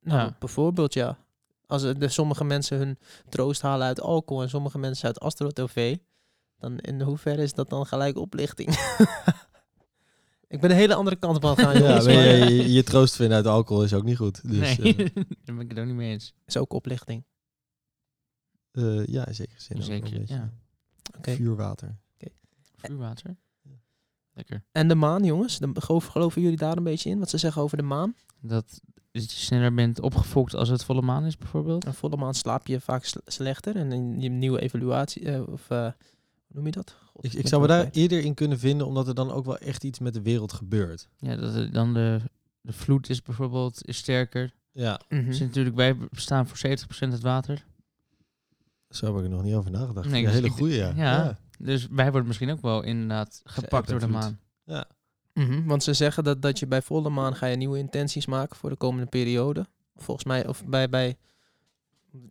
[0.00, 0.36] Nou, Ja.
[0.38, 1.18] bijvoorbeeld ja.
[1.66, 5.48] Als er, de sommige mensen hun troost halen uit alcohol en sommige mensen uit Astro
[5.50, 5.96] TV,
[6.58, 8.68] dan in hoeverre is dat dan gelijk oplichting?
[10.48, 13.16] ik ben een hele andere kant op aan het gaan, Ja, je, je, je troost
[13.16, 14.48] vinden uit alcohol is ook niet goed.
[14.48, 16.34] Dus, nee, eh, daar ben ik het ook niet mee eens.
[16.46, 17.24] is ook oplichting.
[18.72, 19.82] eh, ja, in zekere zin.
[19.82, 20.34] Zeker, een beetje.
[20.34, 20.52] ja.
[21.16, 21.32] Oké.
[21.34, 21.98] Vuurwater.
[22.86, 23.36] Vuurwater.
[23.62, 23.70] Ja.
[24.32, 24.62] Lekker.
[24.72, 25.72] En de maan, jongens, de,
[26.10, 27.18] geloven jullie daar een beetje in?
[27.18, 28.14] Wat ze zeggen over de maan?
[28.40, 28.80] Dat
[29.12, 31.86] je sneller bent opgefokt als het volle maan is, bijvoorbeeld.
[31.86, 33.76] Een volle maan slaap je vaak sl- slechter.
[33.76, 35.92] En in je nieuwe evaluatie, eh, of eh, hoe
[36.48, 36.96] noem je dat?
[37.12, 39.44] God, Ik, ik zou me het daar eerder in kunnen vinden, omdat er dan ook
[39.44, 41.08] wel echt iets met de wereld gebeurt.
[41.18, 42.20] Ja, dat het dan de,
[42.60, 44.52] de vloed is bijvoorbeeld is sterker.
[44.72, 45.00] Ja.
[45.08, 47.64] Dus natuurlijk, wij bestaan voor 70% uit water.
[48.90, 50.08] zo heb ik er nog niet over nagedacht.
[50.08, 50.92] Nee, Een dus hele goeie, ja.
[50.96, 51.38] ja.
[51.62, 54.40] Dus wij worden misschien ook wel inderdaad gepakt door de maan.
[55.34, 58.56] Mhm, Want ze zeggen dat, dat je bij volle maan ga je nieuwe intenties maken
[58.56, 59.66] voor de komende periode.
[59.96, 61.16] Volgens mij, of bij, bij,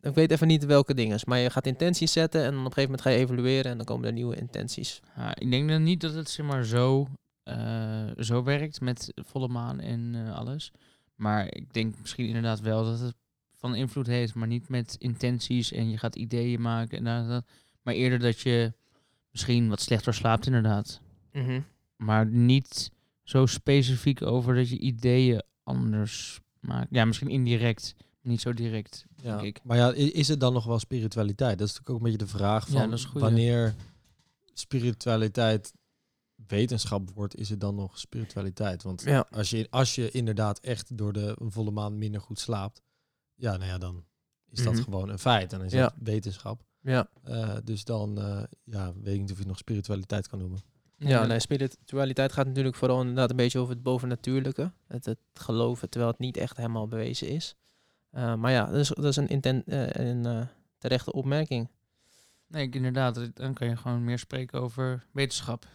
[0.01, 2.73] ik weet even niet welke dingen, maar je gaat intenties zetten en dan op een
[2.73, 4.99] gegeven moment ga je evalueren en dan komen er nieuwe intenties.
[5.15, 7.07] Ja, ik denk dan niet dat het zeg maar zo,
[7.43, 10.71] eh, zo werkt met volle maan en eh, alles.
[11.15, 13.15] Maar ik denk misschien inderdaad wel dat het
[13.55, 17.05] van invloed heeft, maar niet met intenties en je gaat ideeën maken.
[17.07, 17.45] En dat-
[17.81, 18.73] maar eerder dat je
[19.39, 21.01] misschien wat slechter slaapt inderdaad.
[21.31, 21.61] Mhm.
[21.95, 22.91] Maar niet
[23.23, 26.87] zo specifiek over dat je ideeën anders maakt.
[26.91, 29.63] Ja, misschien indirect, niet zo direct, Ja, denk ik.
[29.63, 31.57] Maar ja, is het dan nog wel spiritualiteit?
[31.57, 33.75] Dat is natuurlijk ook een beetje de vraag Ja, van wanneer
[34.53, 35.73] spiritualiteit
[36.47, 38.83] wetenschap wordt, is het dan nog spiritualiteit?
[38.83, 39.25] Want Ja.
[39.31, 42.81] als, je, als je inderdaad echt door de volle maan minder goed slaapt,
[43.35, 44.03] ja, nou ja, dan
[44.49, 44.83] is dat Mhm.
[44.83, 45.51] gewoon een feit.
[45.53, 45.81] En dan is Ja.
[45.81, 46.63] dat wetenschap.
[46.81, 47.09] Ja.
[47.23, 50.59] Eh, dus dan eh, ja, weet ik niet of je het nog spiritualiteit kan noemen.
[50.97, 54.71] Ja, nee, spiritualiteit gaat natuurlijk vooral inderdaad een beetje over het bovennatuurlijke.
[54.87, 57.55] Het, het geloven, terwijl het niet echt helemaal bewezen is.
[58.09, 61.69] Eh, maar ja, dat is, dat is een, inten- eh, een terechte opmerking.
[62.47, 63.29] Nee, ik- inderdaad.
[63.35, 65.65] Dan kan je gewoon meer spreken over wetenschap.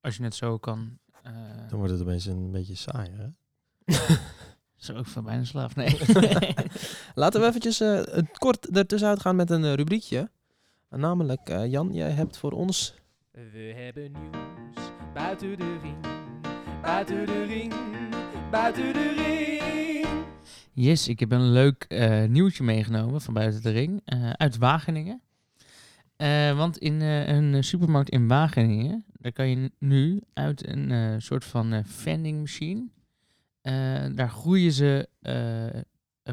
[0.00, 0.98] Als je het zo kan.
[1.22, 1.32] eh,
[1.68, 3.26] Dan wordt het opeens een beetje saai, hè?
[4.84, 5.76] zo ook van bijna slaaf.
[5.76, 5.98] Nee.
[7.14, 10.30] Laten we eventjes eh, het kort ertussenuit gaan met een eh, rubriekje.
[10.90, 12.94] Uh, namelijk, eh, Jan, jij hebt voor ons...
[13.32, 15.96] We hebben nieuws buiten de ring,
[16.82, 17.72] buiten de ring,
[18.50, 20.06] buiten de ring.
[20.72, 24.00] yes, ik heb een leuk eh, nieuwtje meegenomen van buiten de ring.
[24.04, 25.22] eh, uit Wageningen.
[26.16, 30.90] Eh, want in eh, een eh, supermarkt in Wageningen, daar kan je nu uit een
[30.90, 32.88] eh, soort van eh, vending machine.
[33.62, 35.82] Eh, daar groeien ze eh, eh,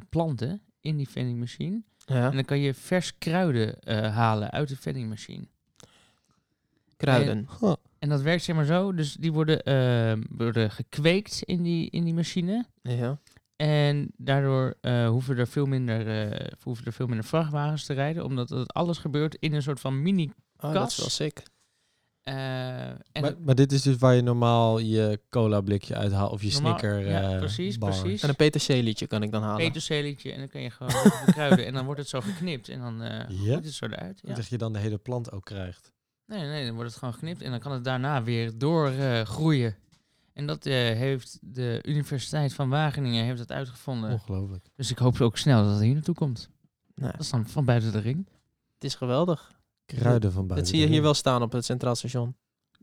[0.10, 1.84] planten in die vending machine.
[2.06, 3.76] Ja, En dan kan je vers kruiden
[4.12, 5.44] halen uit de vending machine.
[6.98, 7.48] kruiden.
[8.00, 8.94] En dat werkt zeg maar zo.
[8.94, 12.66] Dus die worden, eh, worden gekweekt in die, in die machine.
[12.82, 13.20] Ja.
[13.56, 14.76] En daardoor
[15.08, 18.26] hoeven, er veel minder, hoeven er veel minder vrachtwagens te rijden.
[18.26, 20.32] Omdat het alles gebeurt in een soort van mini...
[20.60, 21.44] Oh, dat is wel sick.
[22.30, 26.42] Eh, en Maar, maar dit is dus waar je normaal je cola blikje uithaalt of
[26.42, 27.90] je Normaal- snicker ja, eh, precies, bar.
[28.00, 28.22] precies.
[28.24, 29.66] En een peterchelietje kan ik dan halen.
[29.66, 30.32] peterselietje.
[30.32, 30.92] En dan kan je gewoon
[31.26, 31.66] de kruiden.
[31.66, 32.70] En dan wordt het zo geknipt.
[32.70, 33.36] En dan eh Ja?
[33.36, 34.20] groeit het zo eruit.
[34.24, 34.34] Ja.
[34.34, 35.92] Dat je dan de hele plant ook krijgt.
[36.26, 37.42] Nee, nee, dan wordt het gewoon geknipt.
[37.42, 39.26] En dan kan het daarna weer doorgroeien.
[39.28, 39.76] groeien
[40.34, 44.12] en dat eh, heeft de Universiteit van Wageningen heeft dat uitgevonden.
[44.12, 44.66] Ongelooflijk.
[44.76, 46.50] Dus ik hoop ook snel dat het hier naartoe komt.
[46.96, 48.28] Nou, Dat is dan van buiten de ring.
[48.74, 49.52] het is geweldig.
[49.98, 50.58] Kruiden van buiten.
[50.58, 52.36] Dat zie je hier wel staan op het Centraal Station.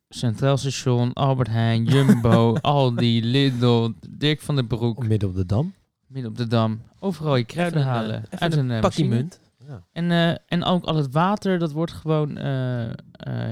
[0.08, 5.74] Centraal Station, Albert Heijn, Jumbo, Aldi, Lidl, Dirk van den Broek, Midden op de dam.
[6.06, 6.80] midden op de Dam.
[6.98, 9.40] Overal je kruiden Even een, halen eh, even uit een, eh, pakje munt.
[9.68, 9.82] Ja.
[9.92, 12.92] En, eh, en ook al het water, dat wordt gewoon eh, eh,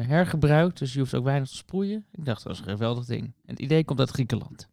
[0.06, 0.78] hergebruikt.
[0.78, 2.04] Dus je hoeft ook weinig te sproeien.
[2.12, 3.22] Ik dacht, dat is een geweldig ding.
[3.22, 4.68] En het idee komt uit Griekenland.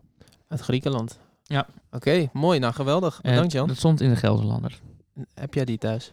[0.48, 1.20] Uit Griekenland.
[1.44, 1.68] Ja.
[1.92, 2.60] Oké, mooi.
[2.60, 3.22] Nou, geweldig.
[3.22, 3.68] Bedankt, Jan.
[3.68, 4.80] Dat stond in de Gelderlander.
[5.34, 6.10] Heb jij die thuis?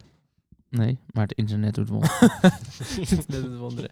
[0.71, 2.19] Nee, maar het internet doet wonderen.
[3.27, 3.91] dat is wonderen.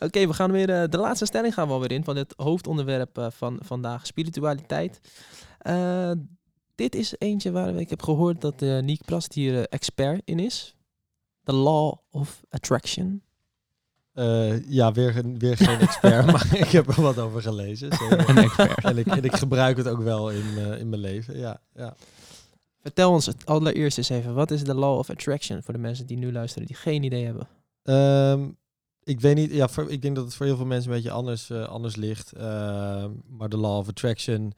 [0.00, 0.70] Oké, we gaan weer.
[0.82, 5.00] eh, de laatste stelling gaan we alweer in van het hoofdonderwerp eh, van vandaag: spiritualiteit.
[5.58, 6.10] Eh,
[6.74, 10.74] dit is eentje waar ik heb gehoord dat uh, Niek Prast hier expert in is.
[11.44, 13.22] The Law of Attraction.
[14.12, 17.92] Eh, ja, weer, geen- weer geen expert, maar ik heb er wat over gelezen.
[18.10, 18.84] Een expert.
[18.84, 21.38] en, ik, en ik gebruik het ook wel in, eh, in mijn leven.
[21.38, 21.94] Ja, ja.
[22.80, 26.06] Vertel ons het allereerst eens even: wat is de Law of Attraction voor de mensen
[26.06, 27.48] die nu luisteren die geen idee hebben?
[27.82, 28.48] Ehm,
[29.04, 31.10] ik weet niet, ja, voor, ik denk dat het voor heel veel mensen een beetje
[31.10, 32.32] anders, eh, anders ligt.
[32.32, 34.52] Ehm, maar de law of attraction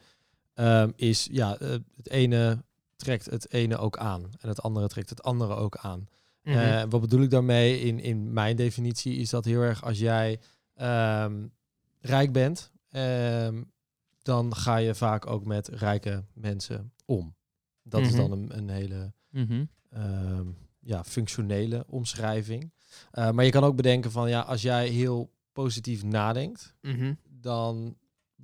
[0.55, 2.65] ehm, is, ja, eh, het ene
[2.97, 4.31] trekt het ene ook aan.
[4.41, 6.09] En het andere trekt het andere ook aan.
[6.43, 7.81] Eh, wat bedoel ik daarmee?
[7.81, 10.41] In, in mijn definitie is dat heel erg als jij
[12.01, 12.71] rijk bent,
[14.23, 17.35] dan ga je vaak ook met rijke mensen om.
[17.83, 18.17] Dat is Mhm.
[18.17, 19.65] dan een, een hele Mhm.
[19.91, 20.47] ehm,
[20.81, 22.73] ja, functionele omschrijving.
[23.11, 27.15] Eh, maar je kan ook bedenken van ja, als jij heel positief nadenkt, Mhm.
[27.31, 27.97] dan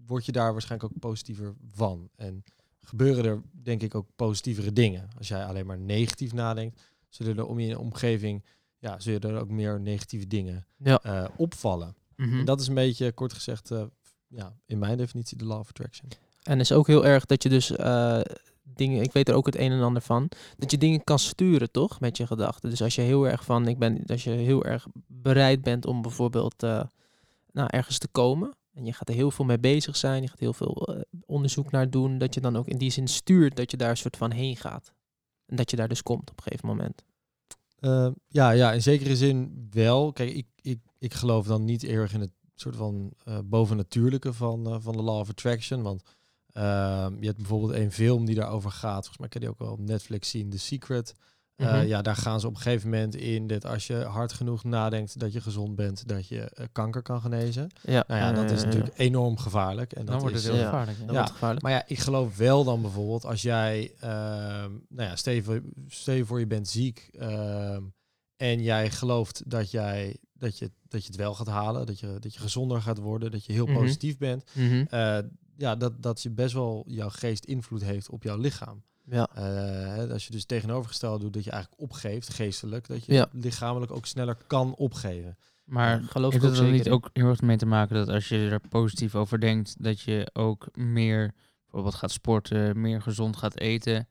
[0.07, 2.09] word je daar waarschijnlijk ook positiever van.
[2.17, 2.43] En
[2.81, 5.09] gebeuren er denk ik ook positievere dingen.
[5.19, 8.45] Als jij alleen maar negatief nadenkt, zullen er om je omgeving,
[8.79, 11.03] ja, zullen er ook meer negatieve dingen Ja.
[11.03, 11.97] eh, opvallen.
[12.17, 13.85] En dat is een beetje, kort gezegd, eh,
[14.29, 16.09] ja, in mijn definitie de law of attraction.
[16.43, 17.71] En is ook heel erg dat je dus
[18.75, 21.71] dingen, ik weet er ook het een en ander van, dat je dingen kan sturen,
[21.71, 22.01] toch?
[22.01, 22.71] Met je gedachten.
[22.71, 26.03] Dus als je heel erg van, ik ben, als je heel erg bereid bent om
[26.03, 26.83] bijvoorbeeld eh,
[27.53, 28.57] nou, ergens te komen.
[28.75, 31.71] en je gaat er heel veel mee bezig zijn, je gaat heel veel eh, onderzoek
[31.71, 34.17] naar doen, dat je dan ook in die zin stuurt dat je daar een soort
[34.17, 34.93] van heen gaat.
[35.47, 37.05] En dat je daar dus komt op een gegeven moment.
[37.79, 40.13] Eh, ja, ja, in zekere zin wel.
[40.13, 44.83] Kijk, ik, ik, ik geloof dan niet erg in het soort van eh, bovennatuurlijke van,
[44.83, 45.83] van de Law of Attraction.
[45.83, 46.17] Want ehm,
[46.53, 48.93] je hebt bijvoorbeeld een film die daarover gaat.
[48.95, 51.15] Volgens mij kan je die ook wel op Netflix zien, The Secret.
[51.57, 51.87] Eh, Mhm.
[51.87, 55.19] ja, daar gaan ze op een gegeven moment in dat als je hard genoeg nadenkt
[55.21, 57.69] dat je gezond bent, dat je eh, kanker kan genezen.
[57.83, 59.93] Ja, Nou ja, dat is eh, natuurlijk enorm gevaarlijk.
[59.93, 60.69] En Dan dat wordt is, het heel ja.
[60.69, 60.99] gevaarlijk.
[60.99, 61.05] Ja.
[61.07, 61.13] Ja.
[61.13, 61.63] wordt gevaarlijk.
[61.63, 65.63] maar ja, ik geloof wel dan bijvoorbeeld als jij, ehm, nou ja, stel je, voor,
[65.89, 67.83] stel je voor je bent ziek ehm,
[68.37, 72.17] en jij gelooft dat, jij, dat, je, dat je het wel gaat halen, dat je,
[72.21, 73.79] dat je gezonder gaat worden, dat je heel Mhm.
[73.79, 74.45] positief bent.
[74.55, 74.85] Mhm.
[74.89, 75.19] eh,
[75.59, 78.83] ja, dat, dat je best wel jouw geest invloed heeft op jouw lichaam.
[79.05, 79.29] Ja.
[79.35, 79.43] Eh,
[79.95, 83.29] hè, als je dus tegenovergesteld doet dat je eigenlijk opgeeft, geestelijk, dat je Ja.
[83.33, 85.37] lichamelijk ook sneller kan opgeven.
[85.65, 88.09] Maar geloof heeft ik het ook dan niet ook heel erg mee te maken dat
[88.09, 93.37] als je er positief over denkt, dat je ook meer bijvoorbeeld gaat sporten, meer gezond
[93.37, 94.09] gaat eten.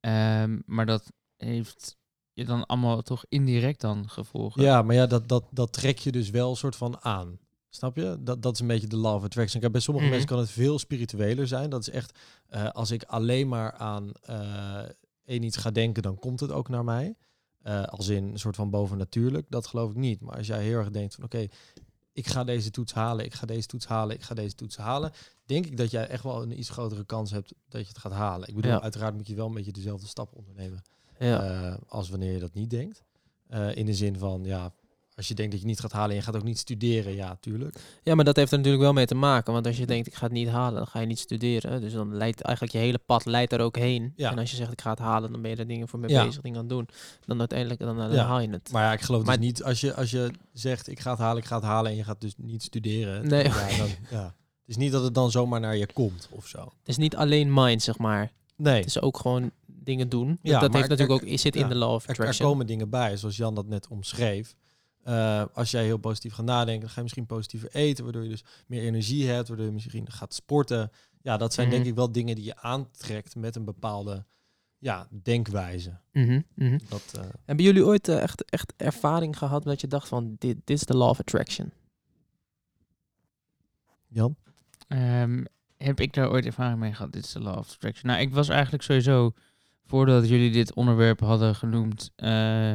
[0.00, 1.96] Ehm, maar dat heeft
[2.32, 4.62] je dan allemaal toch indirect dan gevolgen.
[4.62, 7.38] Ja, maar ja, dat, dat, dat trek je dus wel soort van aan.
[7.70, 8.16] Snap je?
[8.20, 9.60] Dat, dat is een beetje de law of attraction.
[9.60, 10.14] Kijk, bij sommige Mhm.
[10.16, 11.70] mensen kan het veel spiritueler zijn.
[11.70, 14.82] Dat is echt, eh, als ik alleen maar aan eh
[15.24, 17.14] één iets ga denken, dan komt het ook naar mij.
[17.62, 19.46] Eh, als in een soort van bovennatuurlijk.
[19.48, 20.20] Dat geloof ik niet.
[20.20, 21.46] Maar als jij heel erg denkt van, oké,
[22.12, 25.12] ik ga deze toets halen, ik ga deze toets halen, ik ga deze toets halen.
[25.46, 28.12] Denk ik dat jij echt wel een iets grotere kans hebt dat je het gaat
[28.12, 28.48] halen.
[28.48, 28.80] Ik bedoel, Ja.
[28.82, 30.82] uiteraard moet je wel een beetje dezelfde stap ondernemen.
[31.18, 31.78] Ja.
[31.88, 33.02] Als wanneer je dat niet denkt.
[33.74, 34.72] In de zin van, ja,
[35.18, 37.36] als je denkt dat je niet gaat halen en je gaat ook niet studeren, ja,
[37.40, 37.76] tuurlijk.
[38.02, 39.52] ja, maar dat heeft er natuurlijk wel mee te maken.
[39.52, 41.80] Want als je denkt, ik ga het niet halen, dan ga je niet studeren.
[41.80, 44.12] Dus dan leidt eigenlijk je hele pad leidt daar ook heen.
[44.16, 44.30] Ja.
[44.30, 46.10] En als je zegt, ik ga het halen, dan ben je er dingen voor mee
[46.10, 46.24] Ja.
[46.24, 46.88] bezig, dingen aan het doen.
[47.26, 48.24] Dan uiteindelijk, dan, dan Ja.
[48.26, 48.72] haal je het.
[48.72, 51.18] Maar ja, ik geloof Maar- dus niet, als je, als je zegt, ik ga het
[51.18, 53.28] halen, ik ga het halen en je gaat dus niet studeren.
[53.28, 53.44] Nee.
[53.44, 54.24] Ja, dan, ja.
[54.24, 56.58] Het is niet dat het dan zomaar naar je komt of zo.
[56.60, 58.32] Het is niet alleen mind, zeg maar.
[58.56, 60.38] Nee, Het is ook gewoon dingen doen.
[60.42, 62.48] Ja, dat heeft natuurlijk er- ook, zit in de law of er, er attraction.
[62.50, 64.54] komen dingen bij, zoals Jan dat net omschreef.
[65.08, 68.28] Eh, als jij heel positief gaat nadenken, dan ga je misschien positiever eten, waardoor je
[68.28, 70.90] dus meer energie hebt, waardoor je misschien gaat sporten.
[71.22, 71.76] Ja, dat zijn Mhm.
[71.76, 74.24] denk ik wel dingen die je aantrekt met een bepaalde
[74.78, 75.98] ja, denkwijze.
[76.12, 76.78] Mhm, mhm.
[76.88, 80.56] Dat, eh, Hebben jullie ooit eh, echt, echt ervaring gehad dat je dacht van, dit,
[80.64, 81.72] dit is de law of attraction?
[84.06, 84.36] Jan?
[84.88, 85.44] Ehm,
[85.76, 87.12] heb ik daar ooit ervaring mee gehad?
[87.12, 88.10] Dit is de Law of Attraction.
[88.10, 89.32] Nou, ik was eigenlijk sowieso,
[89.84, 92.74] voordat jullie dit onderwerp hadden genoemd, eh,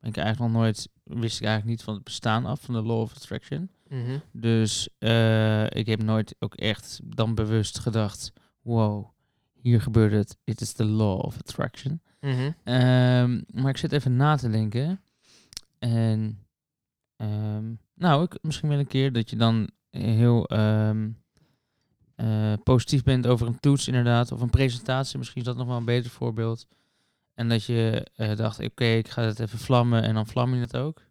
[0.00, 2.82] ben ik eigenlijk nog nooit, wist ik eigenlijk niet van het bestaan af van de
[2.82, 3.70] Law of Attraction.
[3.88, 4.18] Mhm.
[4.32, 8.32] Dus eh, ik heb nooit ook echt dan bewust gedacht,
[8.62, 9.06] wow,
[9.60, 10.36] hier gebeurt het.
[10.44, 12.00] Dit is de Law of Attraction.
[12.20, 12.50] Mhm.
[12.64, 15.00] Ehm, maar ik zit even na te denken.
[15.78, 16.38] En
[17.16, 21.10] ehm, nou, ik, misschien wel een keer dat je dan heel ehm,
[22.14, 24.32] eh, positief bent over een toets inderdaad.
[24.32, 26.66] Of een presentatie, misschien is dat nog wel een beter voorbeeld.
[27.38, 30.60] En dat je eh, dacht, oké, ik ga het even vlammen en dan vlam je
[30.60, 31.02] het ook.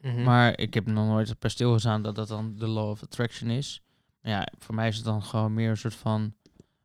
[0.00, 0.22] Mhm.
[0.22, 3.82] Maar ik heb nog nooit bij stilgestaan dat dat dan de law of attraction is.
[4.22, 6.34] Maar ja, voor mij is het dan gewoon meer een soort van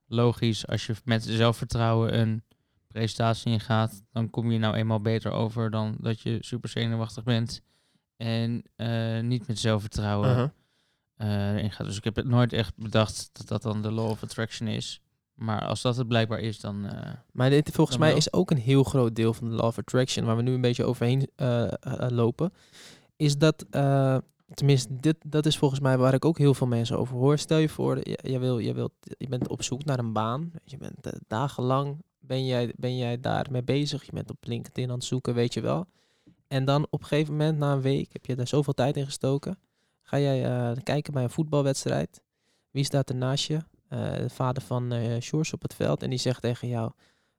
[0.07, 0.67] logisch.
[0.67, 2.43] Als je met zelfvertrouwen een
[2.87, 7.61] presentatie ingaat, dan kom je nou eenmaal beter over dan dat je super zenuwachtig bent.
[8.17, 10.49] En eh, niet met zelfvertrouwen Uh-huh.
[11.15, 11.87] eh, erin gaat.
[11.87, 15.01] Dus ik heb het nooit echt bedacht dat dat dan de law of attraction is.
[15.35, 16.85] Maar als dat het blijkbaar is, dan...
[16.85, 18.17] eh, Maar dit volgens mij wel.
[18.17, 20.61] is ook een heel groot deel van de law of attraction, waar we nu een
[20.61, 22.53] beetje overheen eh, eh, lopen,
[23.15, 23.65] is dat,
[24.53, 27.37] tenminste, dit, dat is volgens mij waar ik ook heel veel mensen over hoor.
[27.37, 30.51] Stel je voor, je, je, wil, je, wilt, je bent op zoek naar een baan,
[30.63, 35.03] je bent dagenlang, ben jij, ben jij daarmee bezig, je bent op LinkedIn aan het
[35.03, 35.85] zoeken, weet je wel.
[36.47, 39.05] En dan op een gegeven moment, na een week, heb je daar zoveel tijd in
[39.05, 39.59] gestoken,
[40.01, 42.21] ga jij kijken bij een voetbalwedstrijd.
[42.71, 43.59] Wie staat er naast je?
[43.89, 46.03] Eh, de vader van Sjors op het veld.
[46.03, 46.91] En die zegt tegen jou,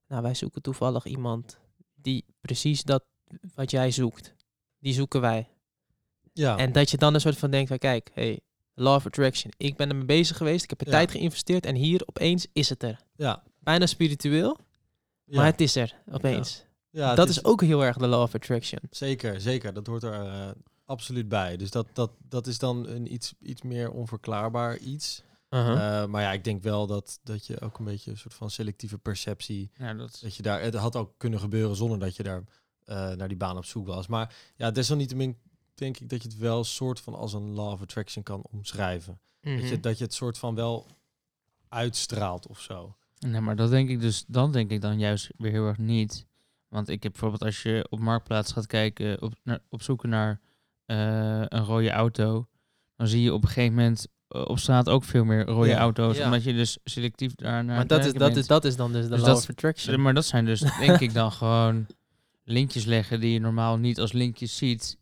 [0.08, 1.58] nou wij zoeken toevallig iemand
[1.94, 3.04] die precies dat
[3.54, 4.34] wat jij zoekt.
[4.78, 5.48] Die zoeken wij.
[6.32, 8.40] Ja, En dat je dan een soort van denkt van kijk, hey,
[8.74, 9.52] law of attraction.
[9.56, 10.92] Ik ben ermee bezig geweest, ik heb er Ja.
[10.92, 13.00] tijd geïnvesteerd en hier opeens is het er.
[13.16, 14.56] ja, Bijna spiritueel,
[15.24, 15.36] ja.
[15.36, 16.64] maar het is er opeens.
[16.90, 18.80] ja, dat is ook heel erg de law of attraction.
[18.90, 19.72] Zeker, zeker.
[19.72, 20.48] Dat hoort er eh,
[20.84, 21.56] absoluut bij.
[21.56, 25.22] Dus dat, dat, dat is dan een iets, iets meer onverklaarbaar iets.
[25.50, 26.02] Uh-huh.
[26.02, 28.50] Eh, maar ja, ik denk wel dat, dat je ook een beetje een soort van
[28.50, 29.70] selectieve perceptie...
[29.78, 32.44] ja, dat Dat je daar, het had ook kunnen gebeuren zonder dat je daar
[32.84, 34.06] eh, naar die baan op zoek was.
[34.06, 35.36] Maar ja, desalniettemin
[35.74, 39.20] denk ik dat je het wel soort van als een law of attraction kan omschrijven.
[39.40, 39.66] Dat, Mhm.
[39.66, 40.86] je, dat je het soort van wel
[41.68, 42.96] uitstraalt of zo.
[43.18, 46.26] Nee, maar dat denk ik dus, dan denk ik dan juist weer heel erg niet.
[46.68, 50.40] Want ik heb bijvoorbeeld als je op Marktplaats gaat kijken, op, naar, op zoeken naar
[50.86, 52.46] eh, een rode auto,
[52.96, 55.78] dan zie je op een gegeven moment op straat ook veel meer rode Ja.
[55.78, 56.16] auto's.
[56.16, 56.24] Ja.
[56.24, 58.36] omdat je dus selectief daar naar Maar dat is, dat, bent.
[58.36, 60.02] is, dat is dan dus de Dus law dat- of attraction.
[60.02, 61.86] Maar dat zijn dus denk ik dan gewoon
[62.44, 64.96] linkjes leggen die je normaal niet als linkjes ziet.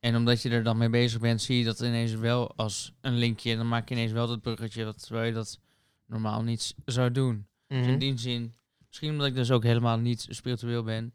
[0.00, 3.16] En omdat je er dan mee bezig bent, zie je dat ineens wel als een
[3.18, 3.50] linkje.
[3.50, 5.58] En dan maak je ineens wel dat bruggetje, wat, terwijl je dat
[6.06, 7.46] normaal niet zou doen.
[7.66, 7.88] Dus Mhm.
[7.90, 8.54] in die zin,
[8.88, 11.12] misschien omdat ik dus ook helemaal niet spiritueel ben.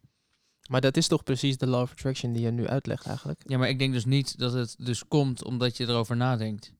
[0.70, 3.42] Maar dat is toch precies de law of attraction die je nu uitlegt eigenlijk?
[3.46, 6.74] Ja, maar ik denk dus niet dat het dus komt omdat je erover nadenkt.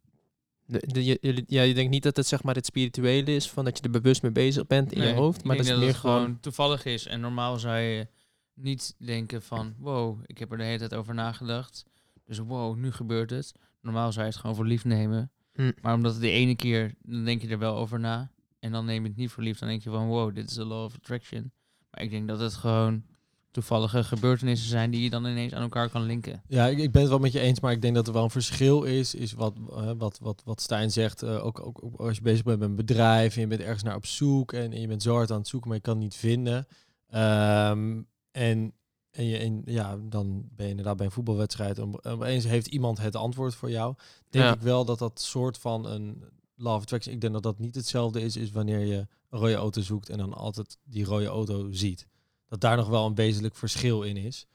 [0.70, 3.66] De, de, je, ja, je denkt niet dat het zeg maar het spirituele is, van
[3.66, 5.88] dat je er bewust mee bezig bent in Nee, je hoofd, maar dat is meer
[5.88, 6.40] het gewoon...
[6.40, 7.06] toevallig is.
[7.06, 8.08] En normaal zou je
[8.54, 11.86] niet denken van, wow, ik heb er de hele tijd over nagedacht.
[12.26, 13.52] Dus wow, nu gebeurt het.
[13.82, 15.32] Normaal zou je het gewoon voor lief nemen.
[15.54, 15.72] Hm.
[15.82, 18.32] Maar omdat het de ene keer, dan denk je er wel over na.
[18.60, 19.60] En dan neem je het niet voor lief.
[19.60, 21.52] Dan denk je van, wow, dit is de law of attraction.
[21.92, 23.04] Maar ik denk dat het gewoon
[23.52, 26.42] toevallige gebeurtenissen zijn die je dan ineens aan elkaar kan linken.
[26.48, 28.24] Ja, ik, ik ben het wel met je eens, maar ik denk dat er wel
[28.24, 29.16] een verschil is.
[29.16, 31.22] Is wat, eh, wat, wat, wat Stijn zegt.
[31.24, 33.84] eh, ook, ook, ook als je bezig bent met een bedrijf en je bent ergens
[33.84, 35.94] naar op zoek en, en je bent zo hard aan het zoeken, maar je kan
[35.94, 36.68] het niet vinden.
[37.08, 38.74] Ehm, en
[39.12, 42.68] en, je, en ja, dan ben je inderdaad bij een voetbalwedstrijd en op- opeens heeft
[42.68, 43.96] iemand het antwoord voor jou.
[44.30, 44.54] Denk Ja.
[44.54, 46.24] ik wel dat dat soort van een
[46.58, 48.96] of attraction, ik denk dat dat niet hetzelfde is, is wanneer je
[49.30, 52.08] een rode auto zoekt en dan altijd die rode auto ziet.
[52.50, 54.48] Dat daar nog wel een wezenlijk verschil in is.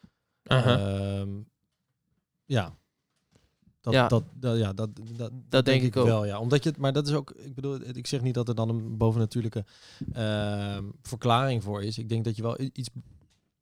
[0.42, 1.28] Ehm,
[2.45, 2.76] ja.
[3.80, 4.09] Dat, Ja.
[4.09, 6.07] Dat, dat, ja, dat, dat, dat, denk ik ook.
[6.07, 6.24] wel.
[6.24, 6.38] Ja.
[6.38, 8.68] Omdat je het, maar dat is ook, ik bedoel, ik zeg niet dat er dan
[8.68, 9.64] een bovennatuurlijke
[10.12, 11.99] ehm, verklaring voor is.
[11.99, 12.88] Ik denk dat je wel iets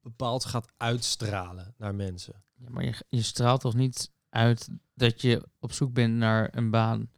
[0.02, 2.42] bepaald gaat uitstralen naar mensen.
[2.54, 6.70] Ja, maar je, je straalt toch niet uit dat je op zoek bent naar een
[6.70, 7.10] baan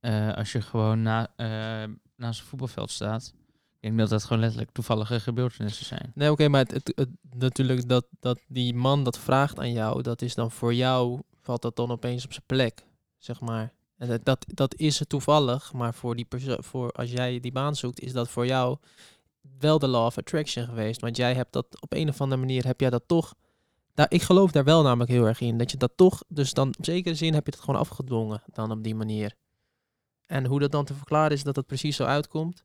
[0.00, 3.34] eh, als je gewoon na, eh, naast een voetbalveld staat.
[3.80, 6.12] Ik denk dat dat gewoon letterlijk toevallige gebeurtenissen zijn.
[6.14, 10.22] Nee, oké, maar het, het, natuurlijk dat, dat die man dat vraagt aan jou, dat
[10.22, 12.86] is dan voor jou, valt dat dan opeens op zijn plek,
[13.18, 13.72] zeg maar.
[13.96, 17.52] En dat, dat, dat is het toevallig, maar voor die persoon, voor als jij die
[17.52, 18.76] baan zoekt, is dat voor jou
[19.58, 21.00] wel de law of attraction geweest.
[21.00, 23.34] Want jij hebt dat op een of andere manier, heb jij dat toch,
[24.08, 26.84] ik geloof daar wel namelijk heel erg in, dat je dat toch, dus dan op
[26.84, 29.34] zekere zin heb je het gewoon afgedwongen dan op die manier.
[30.26, 32.64] En hoe dat dan te verklaren is dat het precies zo uitkomt.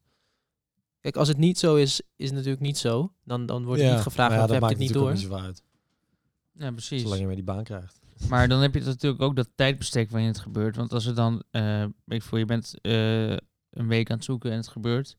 [1.03, 3.13] Kijk, als het niet zo is, is het natuurlijk niet zo.
[3.23, 5.09] Dan, dan wordt Ja, niet gevraagd ja, of dat heb je maakt het niet door.
[5.09, 5.69] natuurlijk ook niet zoveel
[6.57, 6.63] uit.
[6.65, 7.01] Ja, precies.
[7.01, 7.99] Zolang je maar die baan krijgt.
[8.29, 10.75] Maar dan heb je natuurlijk ook dat tijdbestek waarin het gebeurt.
[10.75, 13.29] Want als er dan, eh weet ik voor, je bent eh,
[13.69, 15.15] een week aan het zoeken en het gebeurt.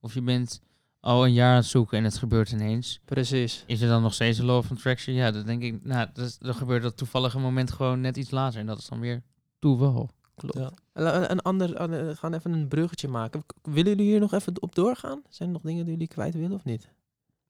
[0.00, 0.60] Of je bent
[1.00, 3.00] al een jaar aan het zoeken en het gebeurt ineens.
[3.04, 3.64] Precies.
[3.66, 5.16] Is er dan nog steeds een law of attraction?
[5.16, 8.60] Ja, dan denk ik, nou, dat dan gebeurt dat toevallige moment gewoon net iets later.
[8.60, 9.22] En dat is dan weer
[9.58, 10.10] toeval.
[10.38, 10.58] Klopt.
[10.58, 10.70] Ja.
[11.30, 13.44] Een, ander, een- we gaan even een bruggetje maken.
[13.62, 15.22] Willen jullie hier nog even op doorgaan?
[15.28, 16.88] Zijn er nog dingen die jullie kwijt willen of niet?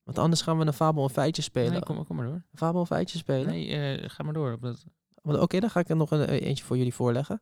[0.03, 1.71] Want anders gaan we een fabel en feitje spelen.
[1.71, 2.33] Nee, kom, kom maar door.
[2.35, 3.47] Een fabel en feitje spelen?
[3.47, 4.53] Nee, eh, ga maar door.
[4.53, 4.85] Op dat,
[5.23, 7.41] Oké, dan ga ik er nog een, eh, eentje voor jullie voorleggen.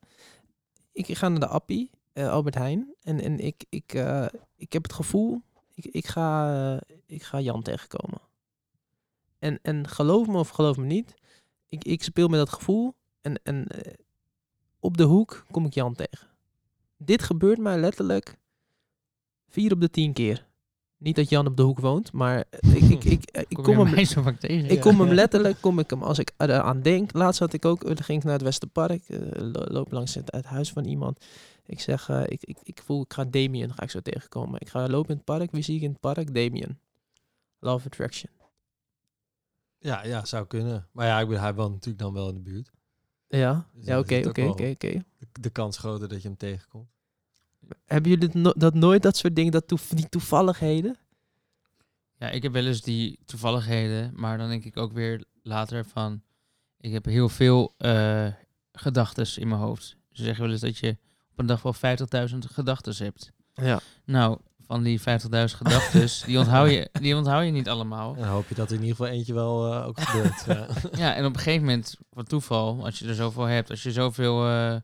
[0.92, 2.94] Ik ga naar de Appie, eh, Albert Heijn.
[3.02, 4.26] En, en ik, ik, eh,
[4.56, 5.42] ik heb het gevoel,
[5.74, 8.22] ik, ik, ga, eh, ik ga Jan tegenkomen.
[9.40, 11.14] En, en geloof me of geloof me niet,
[11.68, 12.94] ik, ik speel met dat gevoel.
[13.22, 13.94] En, en eh,
[14.88, 16.28] op de hoek kom ik Jan tegen.
[16.98, 18.38] Dit gebeurt mij letterlijk
[19.48, 20.46] vier op de tien keer.
[20.98, 24.22] Niet dat Jan op de hoek woont, maar ik, ik, ik, ik kom, hem zo
[24.22, 24.70] vaak tegen.
[24.70, 27.14] ik kom hem letterlijk, kom ik hem als ik eraan denk.
[27.14, 30.32] Laatst had ik ook, eh, ging ik naar het Westerpark, eh, lo- loop langs het,
[30.32, 31.26] het huis van iemand.
[31.66, 34.60] Ik zeg, eh, ik, ik, ik voel, ik ga Damien, ga ik zo tegenkomen.
[34.62, 36.34] Ik ga lopen in het park, wie zie ik in het park?
[36.34, 36.80] Damien.
[37.60, 38.32] Love Attraction.
[39.80, 40.88] Ja, ja, zou kunnen.
[40.92, 42.72] Maar ja, ik bedoel, hij woont natuurlijk dan wel in de buurt.
[43.28, 45.04] Ja, Dus ja oké, oké, oké, oké.
[45.32, 46.90] De, kans groter dat je hem tegenkomt.
[47.86, 50.98] Hebben jullie no- dat nooit, dat soort dingen, dat toef- die toevalligheden?
[52.20, 56.22] Ja, ik heb wel eens die toevalligheden, maar dan denk ik ook weer later van,
[56.80, 58.28] ik heb heel veel eh
[58.72, 59.98] gedachten in mijn hoofd.
[60.12, 60.98] Ze zeggen wel eens dat je
[61.32, 61.74] op een dag wel
[62.30, 63.32] 50.000 gedachten hebt.
[63.54, 63.80] Ja.
[64.06, 65.06] Nou, van die 50.000
[65.56, 68.14] gedachten, die, onthoud je, die onthoud je niet allemaal.
[68.16, 70.44] En dan hoop je dat er in ieder geval eentje wel eh, ook gebeurt.
[70.46, 70.68] ja.
[71.04, 73.92] Ja, en op een gegeven moment, voor toeval, als je er zoveel hebt, als je
[73.92, 74.76] zoveel, eh,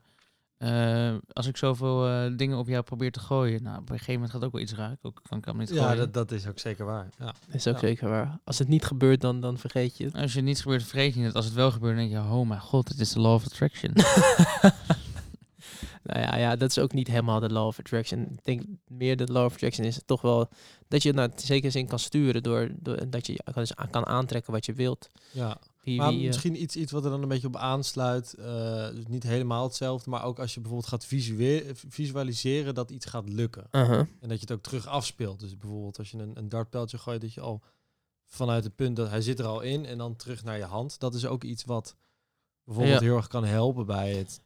[0.56, 4.12] eh, als ik zoveel eh, dingen op jou probeer te gooien, nou, op een gegeven
[4.14, 4.98] moment gaat ook wel iets raken.
[5.02, 5.96] Ook kan ik hem niet ja, gooien.
[5.96, 7.08] dat, dat is ook zeker waar.
[7.18, 7.34] Ja.
[7.52, 7.80] Is ook Ja.
[7.80, 8.38] zeker waar.
[8.44, 10.14] Als het niet gebeurt, dan, dan vergeet je het.
[10.14, 11.34] Als je het niet gebeurt, vergeet je het.
[11.34, 13.44] Als het wel gebeurt, dan denk je, oh mijn god, het is de law of
[13.44, 13.92] attraction.
[16.02, 18.20] nou ja, ja, dat is ook niet helemaal de law of attraction.
[18.22, 20.48] Ik denk meer de law of attraction is toch wel
[20.88, 24.06] dat je het naar zekere zin kan sturen door, door dat je kan, dus kan
[24.06, 25.08] aantrekken wat je wilt.
[25.32, 25.58] ja.
[25.82, 28.34] Wie, Maar wie, eh, misschien iets, iets wat er dan een beetje op aansluit.
[28.34, 31.06] eh, dus niet helemaal hetzelfde, maar ook als je bijvoorbeeld gaat
[31.88, 33.66] visualiseren dat iets gaat lukken.
[33.70, 33.98] uh-huh.
[33.98, 35.40] En dat je het ook terug afspeelt.
[35.40, 37.62] Dus bijvoorbeeld als je een, een dartpijltje gooit, dat je al
[38.26, 41.00] vanuit het punt dat hij zit er al in en dan terug naar je hand.
[41.00, 41.96] Dat is ook iets wat
[42.64, 43.06] bijvoorbeeld Ja.
[43.06, 44.40] heel erg kan helpen bij het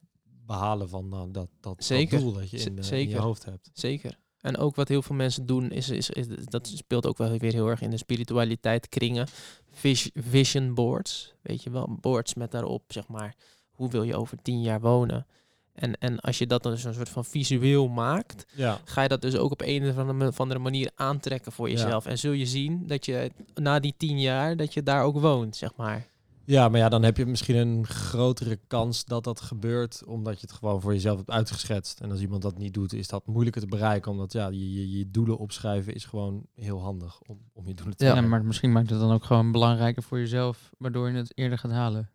[0.48, 2.18] behalen van nou, dat, dat, dat Zeker.
[2.18, 3.14] doel dat je in, eh, in zeker.
[3.14, 3.70] je hoofd hebt.
[3.72, 4.18] Zeker.
[4.40, 7.52] En ook wat heel veel mensen doen, is, is, is, dat speelt ook wel weer
[7.52, 9.26] heel erg in de spiritualiteit kringen.
[9.70, 13.34] Vis- vision boards, weet je wel, boards met daarop, zeg maar,
[13.70, 15.26] hoe wil je over tien jaar wonen?
[15.72, 18.80] En, en als je dat dan dus een soort van visueel maakt, Ja.
[18.84, 19.88] ga je dat dus ook op een
[20.28, 21.74] of andere- manier aantrekken voor Ja.
[21.74, 22.06] jezelf.
[22.06, 25.56] En zul je zien dat je na die tien jaar, dat je daar ook woont,
[25.56, 26.06] zeg maar.
[26.48, 30.46] Ja, maar ja, dan heb je misschien een grotere kans dat dat gebeurt, omdat je
[30.46, 32.00] het gewoon voor jezelf hebt uitgeschetst.
[32.00, 34.98] En als iemand dat niet doet, is dat moeilijker te bereiken, omdat ja, je, je,
[34.98, 38.36] je doelen opschrijven is gewoon heel handig om, om je doelen te Ja, bereiken.
[38.36, 41.70] maar misschien maakt het dan ook gewoon belangrijker voor jezelf, waardoor je het eerder gaat
[41.70, 42.10] halen.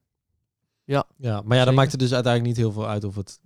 [0.85, 1.65] Ja, maar ja, Zeker.
[1.65, 3.39] dan maakt het dus uiteindelijk niet heel veel uit of het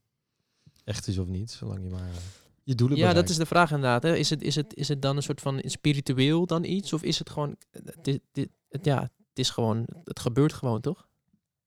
[0.83, 2.15] echt is of niet, zolang je maar eh,
[2.63, 4.03] je doelen Ja, dat is de vraag inderdaad.
[4.03, 4.15] Hè.
[4.15, 6.93] Is, het, is, het, is het dan een soort van spiritueel dan iets?
[6.93, 7.55] Of is het gewoon,
[8.01, 11.07] dit, dit, het, ja, het is gewoon, het gebeurt gewoon toch?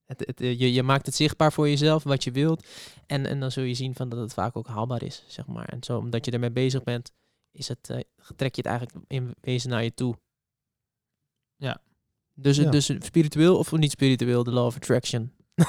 [0.06, 2.66] Het, het, eh, je, je maakt het zichtbaar voor jezelf, wat je wilt.
[3.06, 5.68] En, en dan zul je zien van dat het vaak ook haalbaar is, zeg maar.
[5.68, 7.12] En zo, omdat je ermee bezig bent,
[7.52, 8.00] is het, eh,
[8.36, 10.16] trek je het eigenlijk in wezen naar je toe.
[11.56, 11.80] Ja.
[12.34, 12.70] Dus, Ja.
[12.70, 15.32] dus spiritueel of niet spiritueel, de law of attraction?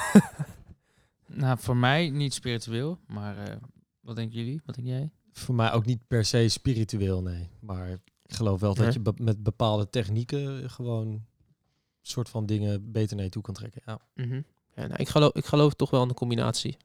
[1.34, 3.56] Nou, voor mij niet spiritueel, maar eh,
[4.00, 4.60] wat denken jullie?
[4.64, 5.10] Wat denk jij?
[5.32, 7.48] Voor mij ook niet per se spiritueel, nee.
[7.60, 11.24] Maar ik geloof wel dat je be- met bepaalde technieken gewoon
[12.02, 13.82] soort van dingen beter naar je toe kan trekken.
[13.86, 13.98] Ja.
[14.14, 14.40] Mhm.
[14.74, 16.76] ja, nou, ik, geloof, ik geloof toch wel in de combinatie.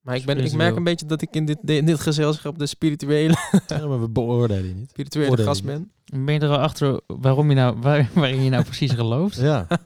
[0.00, 2.66] Maar ik, ben, ik merk een beetje dat ik in dit, in dit gezelschap de
[2.66, 4.90] spirituele, Ja, maar we beoordelen je niet.
[4.90, 5.92] spirituele Oordeel je gast ben.
[6.04, 9.36] Ben je er al achter waarom je nou, waar, waarin je nou precies gelooft?
[9.36, 9.66] Ja.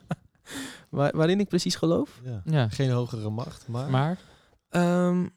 [0.89, 2.19] Waar, waarin ik precies geloof.
[2.23, 2.41] ja.
[2.45, 4.19] Ja, Geen hogere macht, maar, maar
[4.69, 5.31] Ehm, een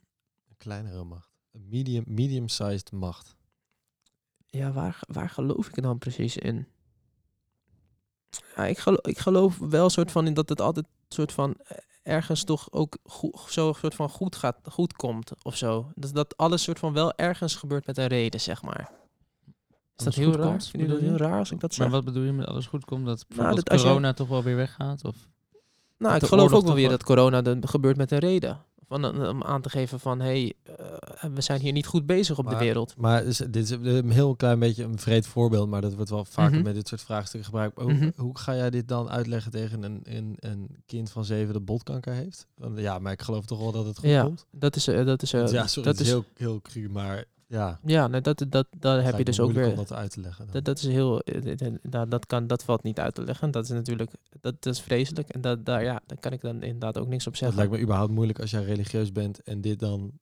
[0.56, 1.30] kleinere macht.
[1.52, 3.36] Een medium, medium-sized macht.
[4.46, 6.66] ja, waar, waar geloof ik dan precies in?
[8.56, 11.76] Ja, ik, geloof, ik geloof wel soort van in dat het altijd soort van eh,
[12.02, 15.90] ergens toch ook goed, zo soort van goed gaat, goed komt of zo.
[15.94, 18.90] Dat, dat alles soort van wel ergens gebeurt met een reden, zeg maar.
[19.96, 20.46] Is dat heel raar?
[20.48, 21.86] komt, Vind je dat heel raar als ik dat zeg?
[21.86, 23.06] maar wat bedoel je met alles goed komt?
[23.06, 25.04] Dat je- corona toch wel weer weggaat?
[25.04, 25.16] Of?
[25.98, 28.64] Nou, ik geloof ook wel weer dat corona de, gebeurt met een reden.
[28.88, 32.06] Van, eh, om aan te geven van, hé, hey, eh, we zijn hier niet goed
[32.06, 32.94] bezig op de wereld.
[32.96, 36.24] Maar is, dit is een heel klein beetje een vreed voorbeeld, maar dat wordt wel
[36.24, 36.62] vaker Mhm.
[36.64, 37.80] met dit soort vraagstukken gebruikt.
[37.80, 38.10] Hoe, Mhm.
[38.16, 42.12] hoe ga jij dit dan uitleggen tegen een, een, een kind van zeven dat botkanker
[42.12, 42.46] heeft?
[42.56, 44.46] Want ja, maar ik geloof toch wel dat het goed Ja, komt.
[44.50, 47.24] dat is, eh, dat is, ja, sorry, dat is, heel, heel cru, maar
[47.54, 47.78] ja.
[47.84, 50.44] ja, nee, dat, dat, daar heb je dus ook weer, om dat uit te leggen.
[50.44, 50.54] dan.
[50.54, 53.24] dat, dat is heel, eh, dit- dit- dat, dat kan, dat valt niet uit te
[53.24, 53.50] leggen.
[53.50, 55.28] Dat is natuurlijk, dat, dat is vreselijk.
[55.28, 57.58] En dat, daar, ja, daar kan ik dan inderdaad ook niks op Het zeggen.
[57.58, 60.12] lijkt me überhaupt moeilijk als jij religieus bent en dit dan...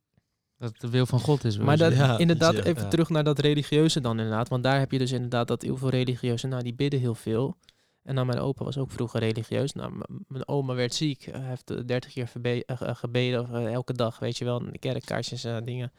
[0.58, 1.58] Dat het de wil van God is.
[1.58, 1.94] Maar dat.
[1.94, 2.88] Ja, inderdaad, ja, even ja.
[2.88, 4.48] terug naar dat religieuze dan inderdaad.
[4.48, 7.56] Want daar heb je dus inderdaad dat heel veel religieuzen, nou die bidden heel veel.
[8.02, 9.72] En dan mijn opa was ook vroeger religieus.
[9.72, 9.92] Nou,
[10.28, 11.28] mijn oma werd ziek.
[11.30, 14.60] Hij heeft eh, 30 keer verbe- eh, gebeden eh, elke dag, weet je wel.
[14.64, 15.92] in de Kerkkaarsjes, eh, dingen.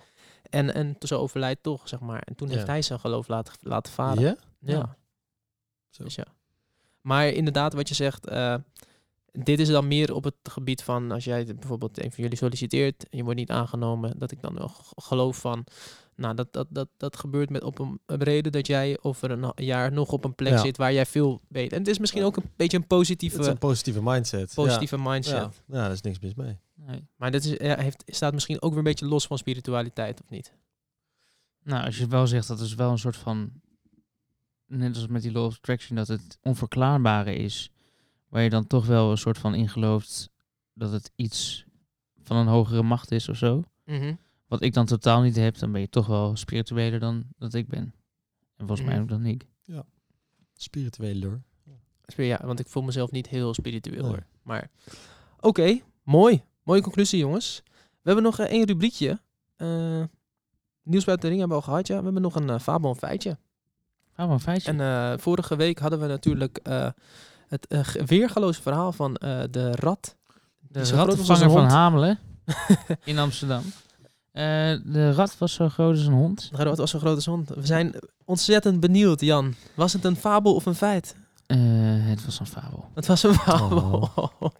[0.53, 2.21] En, en toen zo overlijdt toch, zeg maar.
[2.21, 2.53] En toen Ja.
[2.55, 4.21] heeft hij zijn geloof laten, laten varen.
[4.21, 4.35] Ja?
[4.59, 4.97] Ja.
[5.89, 6.03] Zo.
[6.03, 6.25] Dus ja.
[7.01, 8.55] Maar inderdaad, wat je zegt, eh,
[9.31, 13.09] dit is dan meer op het gebied van als jij bijvoorbeeld een van jullie solliciteert
[13.09, 15.63] en je wordt niet aangenomen, dat ik dan wel geloof van,
[16.15, 19.51] nou, dat, dat, dat, dat gebeurt met op een, een reden dat jij over een
[19.55, 20.57] jaar nog op een plek Ja.
[20.57, 21.71] zit waar jij veel weet.
[21.71, 24.53] En het is misschien ook een beetje een positieve, Het is een positieve mindset.
[24.55, 24.63] Ja.
[24.63, 25.35] positieve mindset.
[25.35, 25.51] Ja.
[25.67, 26.57] ja, daar is niks mis mee.
[26.85, 27.07] Nee.
[27.15, 30.29] Maar dat is, ja, heeft, staat misschien ook weer een beetje los van spiritualiteit, of
[30.29, 30.53] niet?
[31.63, 33.51] Nou, als je wel zegt dat is wel een soort van,
[34.67, 37.71] net als met die law of attraction, dat het onverklaarbare is,
[38.29, 40.29] waar je dan toch wel een soort van in gelooft
[40.73, 41.65] dat het iets
[42.23, 43.63] van een hogere macht is of zo.
[44.47, 47.67] Wat ik dan totaal niet heb, dan ben je toch wel spiritueler dan dat ik
[47.67, 47.93] ben.
[48.57, 49.03] En volgens mij Mhm.
[49.03, 49.47] ook dan ik.
[50.55, 51.41] Spirituele lure.
[52.15, 54.11] Ja, want ik voel mezelf niet heel spiritueel Nee.
[54.11, 54.25] hoor.
[54.43, 54.69] Maar
[55.39, 56.43] oké, mooi.
[56.63, 57.61] Mooie conclusie jongens.
[57.75, 59.19] We hebben nog eh, één rubriekje.
[59.55, 60.01] Eh,
[60.83, 61.97] nieuws buiten de ring hebben we al gehad, ja.
[61.97, 63.37] We hebben nog een uh, fabel en feitje.
[64.15, 64.71] Maar een feitje.
[64.71, 66.87] En eh, vorige week hadden we natuurlijk eh,
[67.47, 67.67] het
[68.05, 70.15] weergaloze verhaal van eh, de rat.
[70.59, 71.71] de rattenvanger een van hond.
[71.71, 72.19] Hamelen
[73.03, 73.63] in Amsterdam.
[74.31, 74.43] Eh,
[74.83, 76.49] de rat was zo groot als een hond.
[76.57, 77.49] De rat was zo groot als hond.
[77.49, 77.93] We zijn
[78.25, 79.53] ontzettend benieuwd, Jan.
[79.75, 81.15] Was het een fabel of een feit?
[81.45, 81.57] Eh,
[82.07, 82.89] het was een fabel.
[82.93, 84.09] Het was een fabel.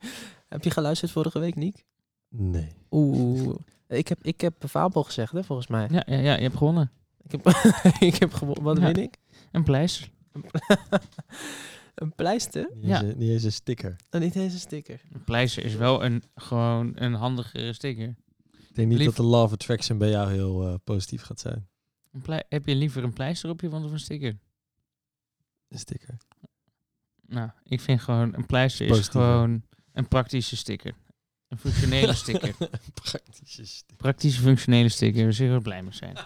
[0.53, 1.85] Heb je geluisterd vorige week, Niek?
[2.29, 2.71] Nee.
[2.91, 3.55] Oeh.
[3.87, 5.87] Ik heb, ik heb een fabel gezegd, hè, volgens mij.
[5.91, 6.91] Ja, ja, ja je hebt gewonnen.
[7.21, 7.47] Ik heb,
[8.09, 8.63] ik heb gewonnen.
[8.63, 8.85] Wat Ja.
[8.91, 9.17] win ik?
[9.51, 10.09] Een pleister.
[11.95, 12.69] een pleister?
[12.73, 13.03] Niet, Ja.
[13.03, 13.95] eens, niet eens een sticker.
[14.09, 15.01] En niet eens een sticker.
[15.13, 18.15] Een pleister is wel een, gewoon een handigere sticker.
[18.51, 21.39] Ik denk niet Lief- dat de law of attraction bij jou heel eh, positief gaat
[21.39, 21.67] zijn.
[22.11, 24.39] Een plei- heb je liever een pleister op je wand of een sticker?
[25.69, 26.17] Een sticker.
[27.27, 29.63] Nou, ik vind gewoon een pleister is gewoon
[29.93, 30.93] een praktische sticker.
[31.47, 32.55] Een functionele sticker.
[33.03, 33.95] Praktische sticker.
[33.97, 35.23] Praktische functionele sticker.
[35.23, 36.17] Daar zullen we blij mee zijn.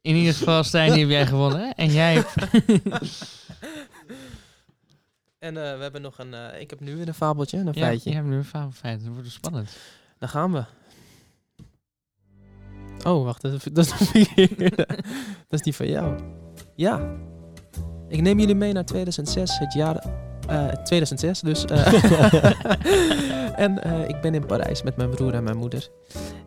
[0.00, 1.60] In ieder geval, Stijn, die heb jij gewonnen.
[1.60, 1.68] hè?
[1.70, 2.34] En jij hebt...
[5.38, 6.34] En eh, we hebben nog een...
[6.34, 8.10] eh, ik heb nu weer een fabeltje, een Ja, feitje.
[8.10, 9.04] je hebt nu een fabelfeit.
[9.04, 9.76] Dat wordt spannend.
[10.18, 10.64] Daar gaan we.
[13.04, 13.42] Oh, wacht.
[13.42, 14.70] Dat is, dat is de verkeerde.
[15.48, 16.20] dat is die van jou.
[16.76, 17.16] Ja.
[18.08, 20.24] Ik neem jullie mee naar 2006, het jaar...
[20.48, 21.64] eh 2006 dus.
[21.64, 22.44] eh.
[23.64, 25.88] en eh, ik ben in Parijs met mijn broer en mijn moeder.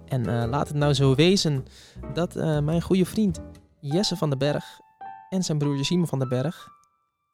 [0.07, 1.65] En eh, laat het nou zo wezen
[2.13, 3.39] dat eh, mijn goede vriend
[3.79, 4.65] Jesse van den Berg
[5.29, 6.67] en zijn broertje Simon van den Berg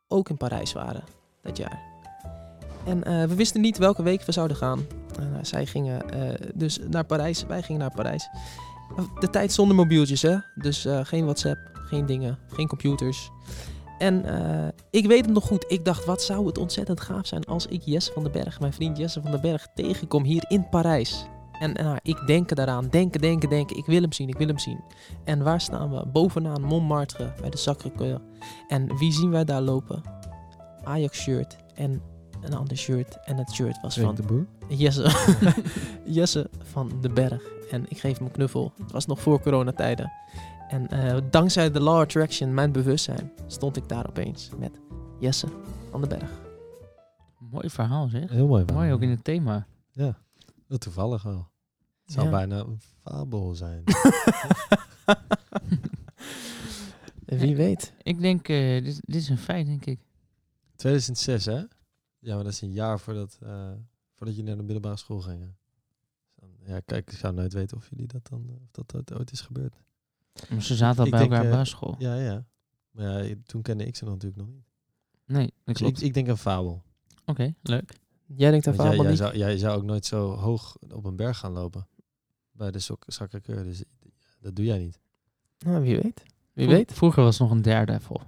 [0.08, 1.04] ook in Parijs waren
[1.42, 1.80] dat jaar.
[2.86, 4.86] En eh, we wisten niet welke week we zouden gaan.
[5.20, 8.30] Eh, zij gingen eh, dus naar Parijs, wij gingen naar Parijs.
[9.20, 10.36] De tijd zonder mobieltjes, hè?
[10.56, 13.30] Dus eh, geen WhatsApp, geen dingen, geen computers.
[13.98, 15.66] En eh, ik weet het nog goed.
[15.68, 18.74] Ik dacht, wat zou het ontzettend gaaf zijn als ik Jesse van den Berg, mijn
[18.74, 21.26] vriend Jesse van den Berg, tegenkom hier in Parijs.
[21.60, 23.78] En, nou, ik denk daaraan, denken, denken, denken.
[23.78, 24.80] Ik wil hem zien, ik wil hem zien.
[25.24, 26.06] En waar staan we?
[26.08, 28.22] Bovenaan Montmartre bij de Sacré-Cœur.
[28.68, 30.02] En wie zien wij daar lopen?
[30.84, 32.02] Ajax shirt en
[32.42, 33.18] een ander shirt.
[33.26, 34.46] En het shirt was van de Boer.
[34.68, 35.12] Jesse.
[36.06, 37.42] Jesse van den Berg.
[37.72, 38.74] En ik geef hem een knuffel.
[38.82, 40.12] Het was nog voor coronatijden.
[40.70, 44.80] En eh, dankzij de Law Attraction, mijn bewustzijn, stond ik daar opeens met
[45.20, 45.48] Jesse
[45.92, 46.32] van den Berg.
[47.40, 48.30] Mooi verhaal, zeg.
[48.30, 48.66] Heel mooi.
[48.74, 49.68] Mooi ook in het thema.
[49.92, 50.18] Ja,
[50.68, 51.48] heel toevallig wel.
[52.04, 52.32] Het zou Ja.
[52.32, 53.84] bijna een fabel zijn.
[57.26, 57.94] Wie weet.
[58.04, 60.00] Ik denk, eh, dit, dit is een feit, denk ik.
[60.76, 61.64] 2006, hè?
[62.20, 63.72] Ja, maar dat is een jaar voordat, eh,
[64.14, 65.42] voordat je naar de middelbare school ging.
[65.42, 65.50] hè?
[66.36, 69.32] Dan- Ja, kijk, ik zou nooit weten of jullie dat dan, of dat ooit- ooit
[69.32, 69.76] is gebeurd.
[70.50, 71.96] Maar ze zaten al Ik bij denk, elkaar op eh, basisschool.
[71.98, 72.46] Ja, ja.
[72.92, 74.64] Maar ja, toen kende ik ze natuurlijk nog niet.
[75.26, 75.98] Nee, dat Dus klopt.
[76.02, 76.84] ik, ik denk een fabel.
[77.26, 78.00] Oké, leuk.
[78.36, 79.18] Jij denkt aan Want jij, Fabel jij, niet?
[79.20, 81.88] zou, jij zou ook nooit zo hoog op een berg gaan lopen.
[82.52, 83.64] Bij de sok- Sacré-Cœur.
[83.64, 83.84] Dus
[84.40, 85.00] dat doe jij niet.
[85.60, 86.24] Nou, wie weet.
[86.54, 86.94] Wie weet.
[86.94, 88.22] Vroeger was het nog een daredevil.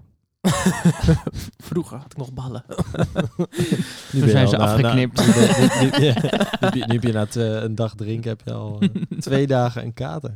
[1.69, 2.63] Vroeger had ik nog ballen.
[4.11, 5.25] Nu Toen zijn ze afgeknipt.
[5.27, 6.29] nu, ben- nu- nu- ja, nu
[6.59, 7.27] heb je- nu heb je na
[7.63, 8.89] een dag drinken heb je al eh,
[9.19, 10.31] twee dagen een kater.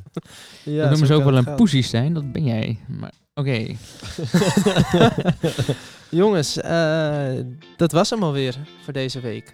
[0.64, 1.55] Ja, dat noemen ze zo ook wel een gaan.
[1.55, 2.14] poesie zijn.
[2.14, 2.78] Dat ben jij.
[2.88, 3.66] Maar oké.
[6.09, 7.30] Jongens, eh,
[7.78, 9.53] dat was hem alweer voor deze week.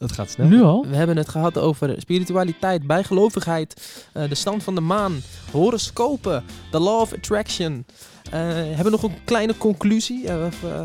[0.00, 0.46] Dat gaat snel.
[0.46, 0.86] Nu al?
[0.88, 5.20] We hebben het gehad over spiritualiteit, bijgelovigheid, eh, de stand van de maan,
[5.50, 7.84] horoscopen, the law of attraction.
[8.30, 10.28] Eh, hebben we nog een kleine conclusie?
[10.28, 10.80] Eh, of, eh,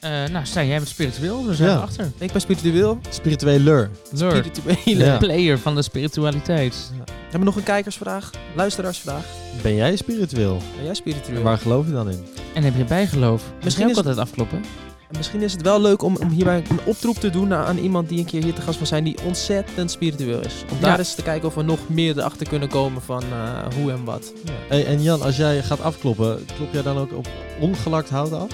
[0.00, 1.66] Eh, nou, Stijn, jij bent spiritueel, dus Ja.
[1.66, 1.76] ja.
[1.76, 2.10] achter.
[2.18, 2.98] ik ben spiritueel.
[3.08, 3.90] Spirituele leur.
[4.10, 5.04] Lord, Spirituele.
[5.04, 5.16] Ja.
[5.18, 6.90] player van de spiritualiteit.
[7.22, 8.30] Hebben we nog een kijkersvraag?
[8.54, 9.24] Luisteraarsvraag?
[9.62, 10.58] Ben jij spiritueel?
[10.76, 11.36] Ben jij spiritueel?
[11.36, 12.24] En waar geloof je dan in?
[12.54, 13.40] En heb je bijgeloof?
[13.42, 14.62] Misschien Misschien ook is- altijd afkloppen.
[15.10, 17.78] En Misschien is het wel leuk om, om hierbij een oproep te doen naar, aan
[17.78, 20.64] iemand die een keer hier te gast wil zijn die ontzettend spiritueel is.
[20.72, 20.98] Om daar Ja.
[20.98, 24.32] eens te kijken of we nog meer erachter kunnen komen van eh, hoe en wat.
[24.68, 27.28] Hey, en Jan, als jij gaat afkloppen, klop jij dan ook op
[27.60, 28.48] ongelakt hout af?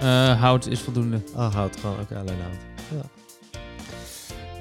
[0.00, 1.20] Eh, hout is voldoende.
[1.34, 2.00] Ah, hout gewoon.
[2.00, 3.04] Oké, alleen hout.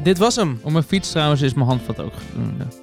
[0.04, 0.60] Dit was hem.
[0.62, 2.66] Op mijn fiets trouwens is mijn handvat ook voldoende.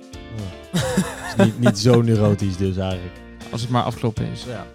[1.37, 3.15] Is niet, niet zo neurotisch dus eigenlijk.
[3.51, 4.45] Als het maar afkloppen is.
[4.45, 4.67] Ja.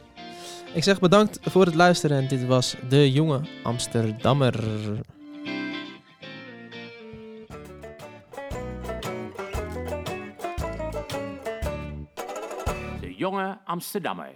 [0.73, 4.51] Ik zeg bedankt voor het luisteren en dit was De Jonge Amsterdammer.
[13.01, 14.31] De jonge Amsterdammer.